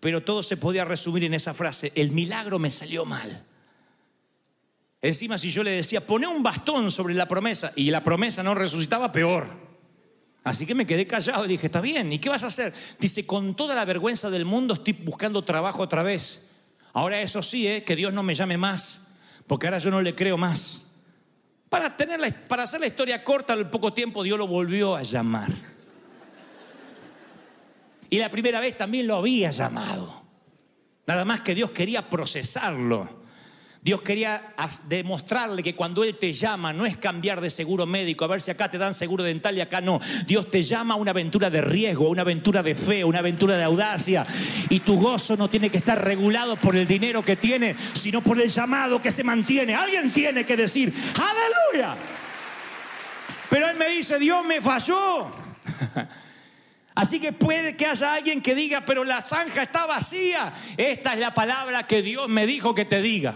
pero 0.00 0.22
todo 0.22 0.42
se 0.42 0.56
podía 0.56 0.84
resumir 0.84 1.24
en 1.24 1.34
esa 1.34 1.54
frase, 1.54 1.92
el 1.94 2.12
milagro 2.12 2.58
me 2.58 2.70
salió 2.70 3.04
mal. 3.04 3.44
Encima 5.02 5.38
si 5.38 5.50
yo 5.50 5.62
le 5.62 5.70
decía, 5.70 6.04
pone 6.04 6.26
un 6.26 6.42
bastón 6.42 6.90
sobre 6.90 7.14
la 7.14 7.28
promesa 7.28 7.72
y 7.76 7.90
la 7.90 8.02
promesa 8.02 8.42
no 8.42 8.54
resucitaba, 8.54 9.12
peor. 9.12 9.46
Así 10.42 10.64
que 10.64 10.74
me 10.74 10.86
quedé 10.86 11.06
callado 11.06 11.44
y 11.44 11.48
dije, 11.48 11.66
está 11.66 11.80
bien, 11.80 12.12
¿y 12.12 12.18
qué 12.18 12.28
vas 12.28 12.44
a 12.44 12.48
hacer? 12.48 12.72
Dice, 12.98 13.26
con 13.26 13.56
toda 13.56 13.74
la 13.74 13.84
vergüenza 13.84 14.30
del 14.30 14.44
mundo 14.44 14.74
estoy 14.74 14.92
buscando 14.92 15.44
trabajo 15.44 15.82
otra 15.82 16.02
vez. 16.02 16.48
Ahora 16.92 17.20
eso 17.20 17.42
sí, 17.42 17.66
¿eh? 17.66 17.84
que 17.84 17.96
Dios 17.96 18.12
no 18.12 18.22
me 18.22 18.34
llame 18.34 18.56
más, 18.56 19.08
porque 19.46 19.66
ahora 19.66 19.78
yo 19.78 19.90
no 19.90 20.00
le 20.00 20.14
creo 20.14 20.38
más. 20.38 20.82
Para, 21.68 21.96
para 22.48 22.62
hacer 22.62 22.80
la 22.80 22.86
historia 22.86 23.24
corta, 23.24 23.52
al 23.52 23.68
poco 23.70 23.92
tiempo 23.92 24.22
Dios 24.22 24.38
lo 24.38 24.46
volvió 24.46 24.94
a 24.94 25.02
llamar. 25.02 25.75
Y 28.10 28.18
la 28.18 28.30
primera 28.30 28.60
vez 28.60 28.76
también 28.76 29.06
lo 29.06 29.16
había 29.16 29.50
llamado. 29.50 30.22
Nada 31.06 31.24
más 31.24 31.40
que 31.40 31.54
Dios 31.54 31.70
quería 31.70 32.08
procesarlo. 32.08 33.26
Dios 33.86 34.02
quería 34.02 34.52
demostrarle 34.88 35.62
que 35.62 35.76
cuando 35.76 36.02
Él 36.02 36.18
te 36.18 36.32
llama 36.32 36.72
no 36.72 36.84
es 36.84 36.96
cambiar 36.96 37.40
de 37.40 37.50
seguro 37.50 37.86
médico, 37.86 38.24
a 38.24 38.28
ver 38.28 38.40
si 38.40 38.50
acá 38.50 38.68
te 38.68 38.78
dan 38.78 38.92
seguro 38.92 39.22
dental 39.22 39.56
y 39.56 39.60
acá 39.60 39.80
no. 39.80 40.00
Dios 40.26 40.50
te 40.50 40.60
llama 40.60 40.94
a 40.94 40.96
una 40.96 41.12
aventura 41.12 41.50
de 41.50 41.60
riesgo, 41.60 42.08
a 42.08 42.10
una 42.10 42.22
aventura 42.22 42.64
de 42.64 42.74
fe, 42.74 43.04
una 43.04 43.20
aventura 43.20 43.56
de 43.56 43.62
audacia. 43.62 44.26
Y 44.70 44.80
tu 44.80 44.98
gozo 44.98 45.36
no 45.36 45.48
tiene 45.48 45.70
que 45.70 45.78
estar 45.78 46.04
regulado 46.04 46.56
por 46.56 46.74
el 46.74 46.84
dinero 46.84 47.24
que 47.24 47.36
tiene, 47.36 47.76
sino 47.92 48.22
por 48.22 48.40
el 48.40 48.48
llamado 48.48 49.00
que 49.00 49.12
se 49.12 49.22
mantiene. 49.22 49.76
Alguien 49.76 50.10
tiene 50.10 50.44
que 50.44 50.56
decir, 50.56 50.92
aleluya. 51.14 51.94
Pero 53.48 53.68
Él 53.68 53.76
me 53.76 53.88
dice, 53.88 54.18
Dios 54.18 54.44
me 54.44 54.60
falló. 54.60 55.30
Así 56.96 57.20
que 57.20 57.30
puede 57.32 57.76
que 57.76 57.84
haya 57.84 58.14
alguien 58.14 58.40
que 58.40 58.54
diga, 58.54 58.86
pero 58.86 59.04
la 59.04 59.20
zanja 59.20 59.62
está 59.62 59.84
vacía. 59.84 60.54
Esta 60.78 61.12
es 61.12 61.20
la 61.20 61.34
palabra 61.34 61.86
que 61.86 62.00
Dios 62.00 62.26
me 62.26 62.46
dijo 62.46 62.74
que 62.74 62.86
te 62.86 63.02
diga. 63.02 63.34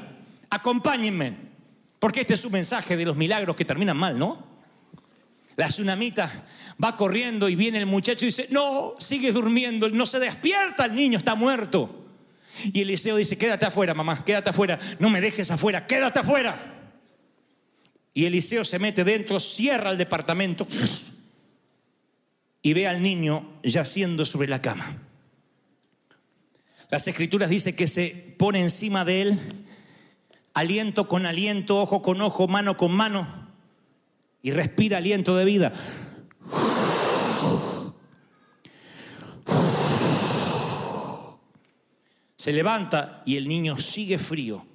Acompáñenme. 0.49 1.37
Porque 1.99 2.23
este 2.23 2.33
es 2.33 2.45
un 2.47 2.53
mensaje 2.53 2.97
de 2.97 3.05
los 3.05 3.17
milagros 3.17 3.55
que 3.55 3.67
terminan 3.67 3.99
mal, 3.99 4.19
¿no? 4.19 4.43
La 5.57 5.69
tsunamita 5.69 6.47
va 6.83 6.97
corriendo 6.97 7.51
y 7.51 7.55
viene 7.55 7.77
el 7.77 7.85
muchacho 7.85 8.25
y 8.25 8.29
dice, 8.29 8.47
no, 8.49 8.95
sigue 8.99 9.31
durmiendo, 9.31 9.91
no 9.91 10.07
se 10.07 10.19
despierta, 10.19 10.87
el 10.87 10.95
niño 10.95 11.19
está 11.19 11.35
muerto. 11.35 12.07
Y 12.65 12.81
Eliseo 12.81 13.17
dice, 13.17 13.37
quédate 13.37 13.67
afuera, 13.67 13.93
mamá, 13.93 14.25
quédate 14.25 14.49
afuera, 14.49 14.79
no 14.99 15.11
me 15.11 15.21
dejes 15.21 15.51
afuera, 15.51 15.87
quédate 15.87 16.21
afuera. 16.21 16.79
Y 18.15 18.25
Eliseo 18.25 18.65
se 18.65 18.79
mete 18.79 19.05
dentro, 19.05 19.39
cierra 19.39 19.91
el 19.91 19.99
departamento 19.99 20.67
y 22.63 22.73
ve 22.75 22.87
al 22.87 23.03
niño 23.03 23.49
yaciendo 23.63 24.25
sobre 24.25 24.49
la 24.49 24.61
cama. 24.61 24.99
Las 26.91 27.07
escrituras 27.07 27.51
dicen 27.51 27.77
que 27.77 27.87
se 27.87 28.35
pone 28.37 28.61
encima 28.61 29.05
de 29.05 29.23
él, 29.23 29.39
aliento 30.55 31.09
con 31.09 31.25
aliento, 31.25 31.81
ojo 31.81 32.03
con 32.03 32.21
ojo, 32.21 32.49
mano 32.49 32.77
con 32.77 32.93
mano, 32.93 33.49
y 34.43 34.51
respira 34.51 34.99
aliento 34.99 35.37
de 35.37 35.45
vida. 35.45 35.73
Se 42.37 42.53
levanta 42.53 43.23
y 43.27 43.37
el 43.37 43.49
niño 43.49 43.77
sigue 43.79 44.19
frío. 44.19 44.67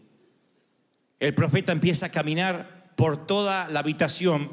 El 1.20 1.34
profeta 1.34 1.72
empieza 1.72 2.06
a 2.06 2.10
caminar 2.10 2.94
por 2.96 3.26
toda 3.26 3.68
la 3.68 3.80
habitación 3.80 4.52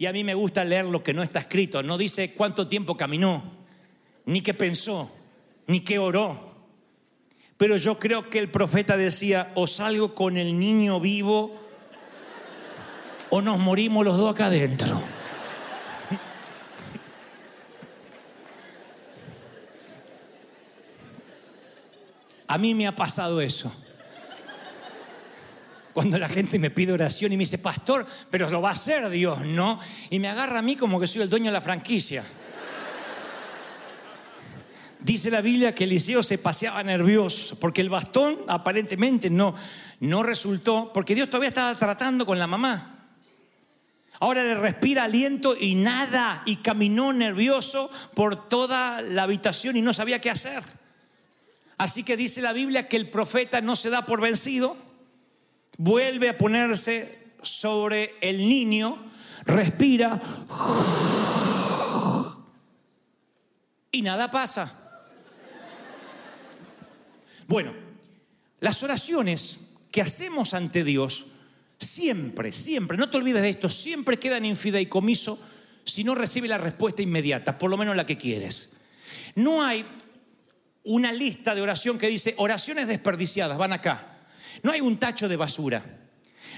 y 0.00 0.06
a 0.06 0.12
mí 0.14 0.24
me 0.24 0.32
gusta 0.32 0.64
leer 0.64 0.86
lo 0.86 1.04
que 1.04 1.12
no 1.12 1.22
está 1.22 1.40
escrito. 1.40 1.82
No 1.82 1.98
dice 1.98 2.32
cuánto 2.32 2.66
tiempo 2.68 2.96
caminó, 2.96 3.42
ni 4.24 4.40
qué 4.40 4.54
pensó, 4.54 5.10
ni 5.66 5.80
qué 5.80 5.98
oró. 5.98 6.54
Pero 7.58 7.76
yo 7.76 7.98
creo 7.98 8.30
que 8.30 8.38
el 8.38 8.50
profeta 8.50 8.96
decía, 8.96 9.52
o 9.56 9.66
salgo 9.66 10.14
con 10.14 10.38
el 10.38 10.58
niño 10.58 11.00
vivo 11.00 11.60
o 13.28 13.42
nos 13.42 13.58
morimos 13.58 14.02
los 14.02 14.16
dos 14.16 14.32
acá 14.32 14.46
adentro. 14.46 15.02
A 22.48 22.56
mí 22.56 22.72
me 22.72 22.86
ha 22.86 22.96
pasado 22.96 23.42
eso. 23.42 23.70
Cuando 25.92 26.18
la 26.18 26.28
gente 26.28 26.58
me 26.58 26.70
pide 26.70 26.92
oración 26.92 27.32
y 27.32 27.36
me 27.36 27.42
dice, 27.42 27.58
pastor, 27.58 28.06
pero 28.30 28.48
lo 28.48 28.62
va 28.62 28.70
a 28.70 28.72
hacer 28.72 29.08
Dios, 29.10 29.40
¿no? 29.40 29.80
Y 30.08 30.18
me 30.20 30.28
agarra 30.28 30.60
a 30.60 30.62
mí 30.62 30.76
como 30.76 31.00
que 31.00 31.06
soy 31.06 31.22
el 31.22 31.28
dueño 31.28 31.46
de 31.46 31.52
la 31.52 31.60
franquicia. 31.60 32.24
Dice 35.00 35.30
la 35.30 35.40
Biblia 35.40 35.74
que 35.74 35.84
Eliseo 35.84 36.22
se 36.22 36.36
paseaba 36.36 36.82
nervioso 36.82 37.58
porque 37.58 37.80
el 37.80 37.88
bastón 37.88 38.38
aparentemente 38.46 39.30
no, 39.30 39.54
no 40.00 40.22
resultó, 40.22 40.92
porque 40.92 41.14
Dios 41.14 41.28
todavía 41.28 41.48
estaba 41.48 41.74
tratando 41.74 42.26
con 42.26 42.38
la 42.38 42.46
mamá. 42.46 42.98
Ahora 44.20 44.44
le 44.44 44.52
respira 44.52 45.04
aliento 45.04 45.56
y 45.58 45.74
nada, 45.74 46.42
y 46.44 46.56
caminó 46.56 47.14
nervioso 47.14 47.90
por 48.14 48.50
toda 48.50 49.00
la 49.00 49.22
habitación 49.22 49.78
y 49.78 49.82
no 49.82 49.94
sabía 49.94 50.20
qué 50.20 50.28
hacer. 50.28 50.62
Así 51.78 52.04
que 52.04 52.18
dice 52.18 52.42
la 52.42 52.52
Biblia 52.52 52.86
que 52.86 52.98
el 52.98 53.08
profeta 53.08 53.62
no 53.62 53.74
se 53.74 53.88
da 53.88 54.04
por 54.04 54.20
vencido, 54.20 54.76
vuelve 55.80 56.28
a 56.28 56.36
ponerse 56.36 57.32
sobre 57.40 58.16
el 58.20 58.36
niño, 58.46 58.98
respira 59.46 60.20
y 63.90 64.02
nada 64.02 64.30
pasa. 64.30 64.76
Bueno, 67.48 67.72
las 68.60 68.82
oraciones 68.82 69.60
que 69.90 70.02
hacemos 70.02 70.52
ante 70.52 70.84
Dios 70.84 71.24
siempre, 71.78 72.52
siempre, 72.52 72.98
no 72.98 73.08
te 73.08 73.16
olvides 73.16 73.40
de 73.40 73.48
esto, 73.48 73.70
siempre 73.70 74.18
quedan 74.18 74.44
en 74.44 74.58
fideicomiso 74.58 75.42
si 75.82 76.04
no 76.04 76.14
recibe 76.14 76.46
la 76.46 76.58
respuesta 76.58 77.00
inmediata, 77.00 77.56
por 77.56 77.70
lo 77.70 77.78
menos 77.78 77.96
la 77.96 78.04
que 78.04 78.18
quieres. 78.18 78.74
No 79.34 79.64
hay 79.64 79.86
una 80.84 81.10
lista 81.10 81.54
de 81.54 81.62
oración 81.62 81.96
que 81.96 82.08
dice 82.08 82.34
oraciones 82.36 82.86
desperdiciadas, 82.86 83.56
van 83.56 83.72
acá. 83.72 84.09
No 84.62 84.72
hay 84.72 84.80
un 84.80 84.98
tacho 84.98 85.28
de 85.28 85.36
basura. 85.36 85.82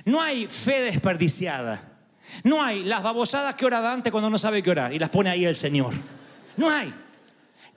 No 0.04 0.20
hay 0.20 0.46
fe 0.46 0.80
desperdiciada. 0.80 1.92
No 2.44 2.62
hay 2.62 2.84
las 2.84 3.02
babosadas 3.02 3.54
que 3.54 3.66
ora 3.66 3.80
Dante 3.80 4.10
cuando 4.10 4.30
no 4.30 4.38
sabe 4.38 4.62
qué 4.62 4.70
orar 4.70 4.92
y 4.92 4.98
las 4.98 5.10
pone 5.10 5.30
ahí 5.30 5.44
el 5.44 5.56
Señor. 5.56 5.92
No 6.56 6.70
hay. 6.70 6.92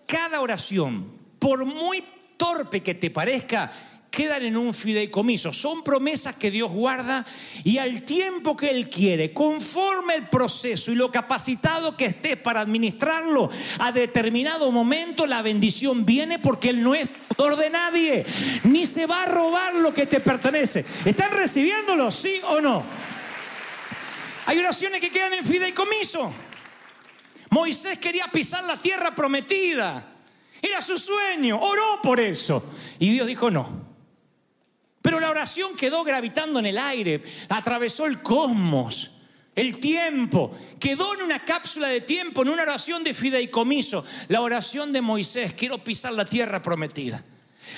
Cada 0.08 0.42
oración, 0.42 1.12
por 1.40 1.66
muy 1.66 2.04
torpe 2.38 2.82
que 2.82 2.96
te 2.96 3.10
parezca, 3.10 3.72
quedan 4.15 4.43
en 4.45 4.56
un 4.56 4.73
fideicomiso. 4.73 5.51
Son 5.51 5.84
promesas 5.84 6.36
que 6.36 6.49
Dios 6.49 6.71
guarda 6.71 7.25
y 7.65 7.78
al 7.80 8.04
tiempo 8.04 8.56
que 8.56 8.69
Él 8.69 8.89
quiere, 8.89 9.34
conforme 9.34 10.15
el 10.15 10.30
proceso 10.30 10.91
y 10.91 10.95
lo 10.95 11.12
capacitado 11.12 11.97
que 11.97 12.06
estés 12.06 12.38
para 12.38 12.62
administrarlo, 12.62 13.49
a 13.78 13.91
determinado 13.91 14.71
momento 14.71 15.28
la 15.28 15.41
bendición 15.41 16.06
viene 16.06 16.39
porque 16.39 16.69
Él 16.69 16.82
no 16.82 16.95
es 16.95 17.10
autor 17.30 17.58
de 17.58 17.69
nadie, 17.69 18.25
ni 18.63 18.86
se 18.86 19.06
va 19.06 19.23
a 19.23 19.25
robar 19.25 19.75
lo 19.75 19.93
que 19.93 20.06
te 20.06 20.21
pertenece. 20.21 20.86
¿Están 21.04 21.32
recibiéndolo, 21.32 22.10
sí 22.10 22.39
o 22.47 22.62
no? 22.62 22.84
Hay 24.45 24.58
oraciones 24.60 25.01
que 25.01 25.12
quedan 25.12 25.34
en 25.34 25.43
fideicomiso. 25.43 26.32
Moisés 27.49 27.99
quería 27.99 28.28
pisar 28.28 28.63
la 28.63 28.82
tierra 28.82 29.13
prometida. 29.13 30.13
Era 30.62 30.82
su 30.82 30.97
sueño, 30.97 31.60
oró 31.60 31.99
por 32.01 32.21
eso. 32.21 32.63
Y 32.97 33.12
Dios 33.12 33.28
dijo 33.28 33.51
no. 33.51 33.85
Pero 35.06 35.20
la 35.20 35.30
oración 35.30 35.76
quedó 35.76 36.04
gravitando 36.04 36.58
en 36.58 36.65
el 36.65 36.80
aire, 36.80 37.22
atravesó 37.50 38.08
el 38.08 38.24
cosmos, 38.24 39.12
el 39.56 39.80
tiempo, 39.80 40.58
quedó 40.80 41.13
en 41.13 41.22
una 41.22 41.46
cápsula 41.46 41.89
de 41.89 42.02
tiempo, 42.02 42.41
en 42.41 42.50
una 42.50 42.63
oración 42.63 43.04
de 43.04 43.13
fideicomiso, 43.13 44.04
la 44.30 44.41
oración 44.41 44.91
de 44.91 45.02
Moisés, 45.02 45.54
quiero 45.54 45.78
pisar 45.84 46.12
la 46.13 46.26
tierra 46.26 46.60
prometida. 46.60 47.24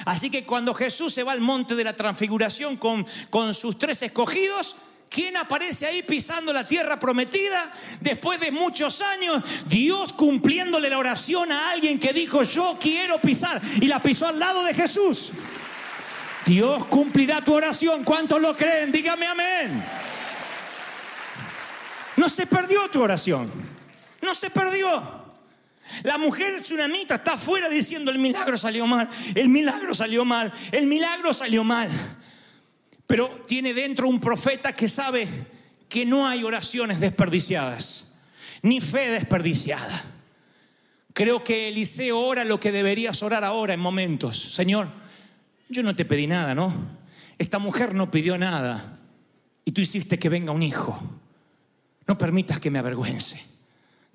Así 0.06 0.30
que 0.30 0.46
cuando 0.46 0.74
Jesús 0.74 1.14
se 1.14 1.24
va 1.24 1.34
al 1.34 1.42
monte 1.42 1.76
de 1.76 1.84
la 1.84 1.98
transfiguración 1.98 2.78
con, 2.78 3.06
con 3.30 3.54
sus 3.54 3.78
tres 3.78 4.02
escogidos, 4.04 4.78
¿Quién 5.10 5.38
aparece 5.38 5.86
ahí 5.86 6.04
pisando 6.04 6.52
la 6.52 6.68
tierra 6.68 7.00
prometida? 7.00 7.72
Después 8.02 8.42
de 8.42 8.52
muchos 8.52 9.00
años, 9.02 9.42
Dios 9.66 10.12
cumpliéndole 10.12 10.90
la 10.90 10.98
oración 10.98 11.50
a 11.52 11.72
alguien 11.72 11.98
que 11.98 12.12
dijo, 12.12 12.44
yo 12.44 12.78
quiero 12.78 13.18
pisar, 13.18 13.62
y 13.82 13.88
la 13.88 14.02
pisó 14.02 14.28
al 14.28 14.38
lado 14.38 14.64
de 14.66 14.74
Jesús. 14.74 15.32
Dios 16.48 16.86
cumplirá 16.86 17.44
tu 17.44 17.54
oración. 17.54 18.06
¿Cuántos 18.06 18.42
lo 18.42 18.56
creen? 18.56 18.90
Dígame 18.90 19.28
amén. 19.28 19.84
No 22.16 22.30
se 22.30 22.48
perdió 22.48 22.88
tu 22.90 23.04
oración. 23.04 23.52
No 24.22 24.34
se 24.34 24.50
perdió. 24.50 25.28
La 26.04 26.18
mujer 26.18 26.56
tsunamita 26.58 27.16
está 27.16 27.34
afuera 27.34 27.68
diciendo 27.68 28.12
el 28.12 28.18
milagro 28.18 28.58
salió 28.58 28.86
mal, 28.88 29.10
el 29.36 29.48
milagro 29.48 29.94
salió 29.94 30.26
mal, 30.26 30.52
el 30.72 30.86
milagro 30.86 31.34
salió 31.34 31.64
mal. 31.64 31.90
Pero 33.06 33.30
tiene 33.48 33.74
dentro 33.74 34.08
un 34.08 34.20
profeta 34.20 34.74
que 34.74 34.88
sabe 34.88 35.28
que 35.88 36.06
no 36.06 36.28
hay 36.28 36.44
oraciones 36.44 37.00
desperdiciadas, 37.00 38.16
ni 38.62 38.82
fe 38.82 39.12
desperdiciada. 39.12 40.04
Creo 41.14 41.44
que 41.44 41.70
Eliseo 41.70 42.20
ora 42.20 42.44
lo 42.44 42.60
que 42.60 42.72
deberías 42.72 43.24
orar 43.24 43.44
ahora 43.44 43.74
en 43.74 43.80
momentos. 43.80 44.38
Señor, 44.54 44.90
yo 45.70 45.84
no 45.84 45.96
te 45.96 46.06
pedí 46.06 46.28
nada, 46.28 46.56
¿no? 46.56 46.74
Esta 47.38 47.60
mujer 47.60 47.94
no 47.94 48.10
pidió 48.10 48.38
nada 48.38 48.94
y 49.66 49.72
tú 49.72 49.82
hiciste 49.82 50.18
que 50.18 50.30
venga 50.30 50.52
un 50.52 50.64
hijo. 50.64 51.00
No 52.08 52.18
permitas 52.18 52.60
que 52.60 52.72
me 52.72 52.80
avergüence. 52.80 53.44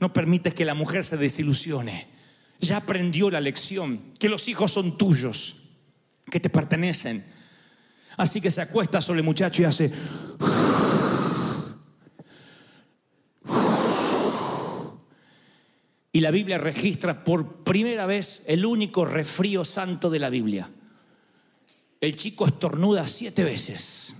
No 0.01 0.13
permitas 0.13 0.55
que 0.55 0.65
la 0.65 0.75
mujer 0.75 1.05
se 1.05 1.17
desilusione. 1.17 2.09
Ya 2.61 2.79
aprendió 2.79 3.31
la 3.31 3.41
lección, 3.41 4.01
que 4.19 4.29
los 4.29 4.49
hijos 4.49 4.73
son 4.73 4.97
tuyos, 4.97 5.69
que 6.31 6.41
te 6.41 6.49
pertenecen. 6.49 7.25
Así 8.17 8.41
que 8.41 8.51
se 8.51 8.63
acuesta 8.63 9.01
sobre 9.01 9.21
el 9.21 9.27
muchacho 9.27 9.63
y 9.63 9.65
hace... 9.65 9.93
Y 16.15 16.21
la 16.21 16.31
Biblia 16.31 16.59
registra 16.59 17.25
por 17.25 17.65
primera 17.65 18.05
vez 18.05 18.45
el 18.47 18.67
único 18.67 19.07
refrío 19.07 19.65
santo 19.65 20.11
de 20.11 20.19
la 20.19 20.29
Biblia. 20.29 20.69
El 22.03 22.17
chico 22.17 22.47
estornuda 22.47 23.07
siete 23.07 23.45
veces. 23.45 24.13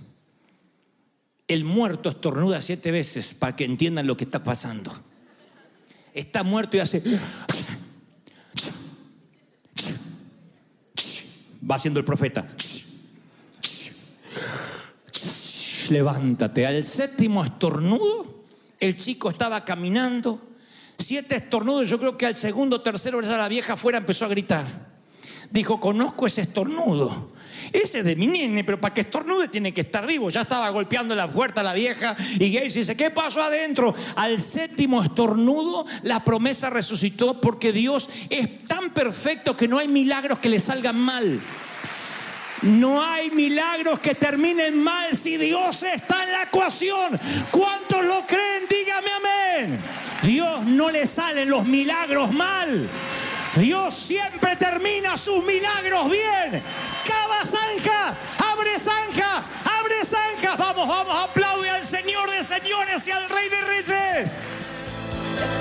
El 1.49 1.65
muerto 1.65 2.07
estornuda 2.07 2.61
siete 2.61 2.91
veces 2.91 3.33
para 3.33 3.57
que 3.57 3.65
entiendan 3.65 4.07
lo 4.07 4.15
que 4.15 4.23
está 4.23 4.41
pasando. 4.41 4.93
Está 6.13 6.43
muerto 6.43 6.77
y 6.77 6.79
hace... 6.79 7.03
Va 11.69 11.75
haciendo 11.75 11.99
el 11.99 12.05
profeta. 12.05 12.47
Levántate. 15.89 16.65
Al 16.65 16.85
séptimo 16.85 17.43
estornudo, 17.43 18.45
el 18.79 18.95
chico 18.95 19.29
estaba 19.29 19.65
caminando. 19.65 20.41
Siete 20.97 21.35
estornudos, 21.35 21.89
yo 21.89 21.99
creo 21.99 22.17
que 22.17 22.27
al 22.27 22.37
segundo, 22.37 22.79
tercero, 22.79 23.19
la 23.19 23.49
vieja 23.49 23.73
afuera 23.73 23.97
empezó 23.97 24.23
a 24.23 24.29
gritar. 24.29 24.92
Dijo, 25.53 25.79
conozco 25.79 26.25
ese 26.25 26.41
estornudo. 26.41 27.29
Ese 27.71 27.99
es 27.99 28.05
de 28.05 28.15
mi 28.15 28.25
nene, 28.25 28.63
pero 28.63 28.81
para 28.81 28.91
que 28.91 29.01
estornude 29.01 29.49
tiene 29.49 29.71
que 29.71 29.81
estar 29.81 30.07
vivo. 30.07 30.31
Ya 30.31 30.41
estaba 30.41 30.67
golpeando 30.71 31.15
la 31.15 31.27
puerta 31.27 31.61
la 31.61 31.73
vieja 31.73 32.15
y 32.39 32.51
Gacy 32.51 32.79
dice, 32.79 32.97
¿qué 32.97 33.11
pasó 33.11 33.43
adentro? 33.43 33.93
Al 34.15 34.41
séptimo 34.41 35.03
estornudo, 35.03 35.85
la 36.01 36.23
promesa 36.23 36.71
resucitó 36.71 37.39
porque 37.39 37.71
Dios 37.71 38.09
es 38.31 38.65
tan 38.65 38.95
perfecto 38.95 39.55
que 39.55 39.67
no 39.67 39.77
hay 39.77 39.87
milagros 39.87 40.39
que 40.39 40.49
le 40.49 40.59
salgan 40.59 40.97
mal. 40.97 41.39
No 42.63 43.03
hay 43.03 43.29
milagros 43.29 43.99
que 43.99 44.15
terminen 44.15 44.81
mal 44.81 45.15
si 45.15 45.37
Dios 45.37 45.83
está 45.83 46.23
en 46.23 46.31
la 46.31 46.43
ecuación. 46.43 47.19
¿Cuántos 47.51 48.03
lo 48.03 48.25
creen? 48.25 48.63
Dígame 48.67 49.09
amén. 49.11 49.79
Dios 50.23 50.63
no 50.65 50.89
le 50.89 51.05
salen 51.05 51.47
los 51.47 51.63
milagros 51.67 52.31
mal. 52.31 52.89
Dios 53.55 53.93
siempre 53.93 54.55
termina 54.55 55.15
sus 55.15 55.43
milagros 55.43 56.09
bien. 56.09 56.63
Cava 57.05 57.45
zanjas, 57.45 58.17
abre 58.39 58.79
zanjas, 58.79 59.47
abre 59.63 60.03
zanjas. 60.03 60.57
Vamos, 60.57 60.87
vamos, 60.87 61.15
aplaude 61.15 61.69
al 61.69 61.85
Señor 61.85 62.31
de 62.31 62.43
señores 62.43 63.07
y 63.07 63.11
al 63.11 63.29
Rey 63.29 63.49
de 63.49 63.61
Reyes. 63.61 64.37
Es 65.43 65.59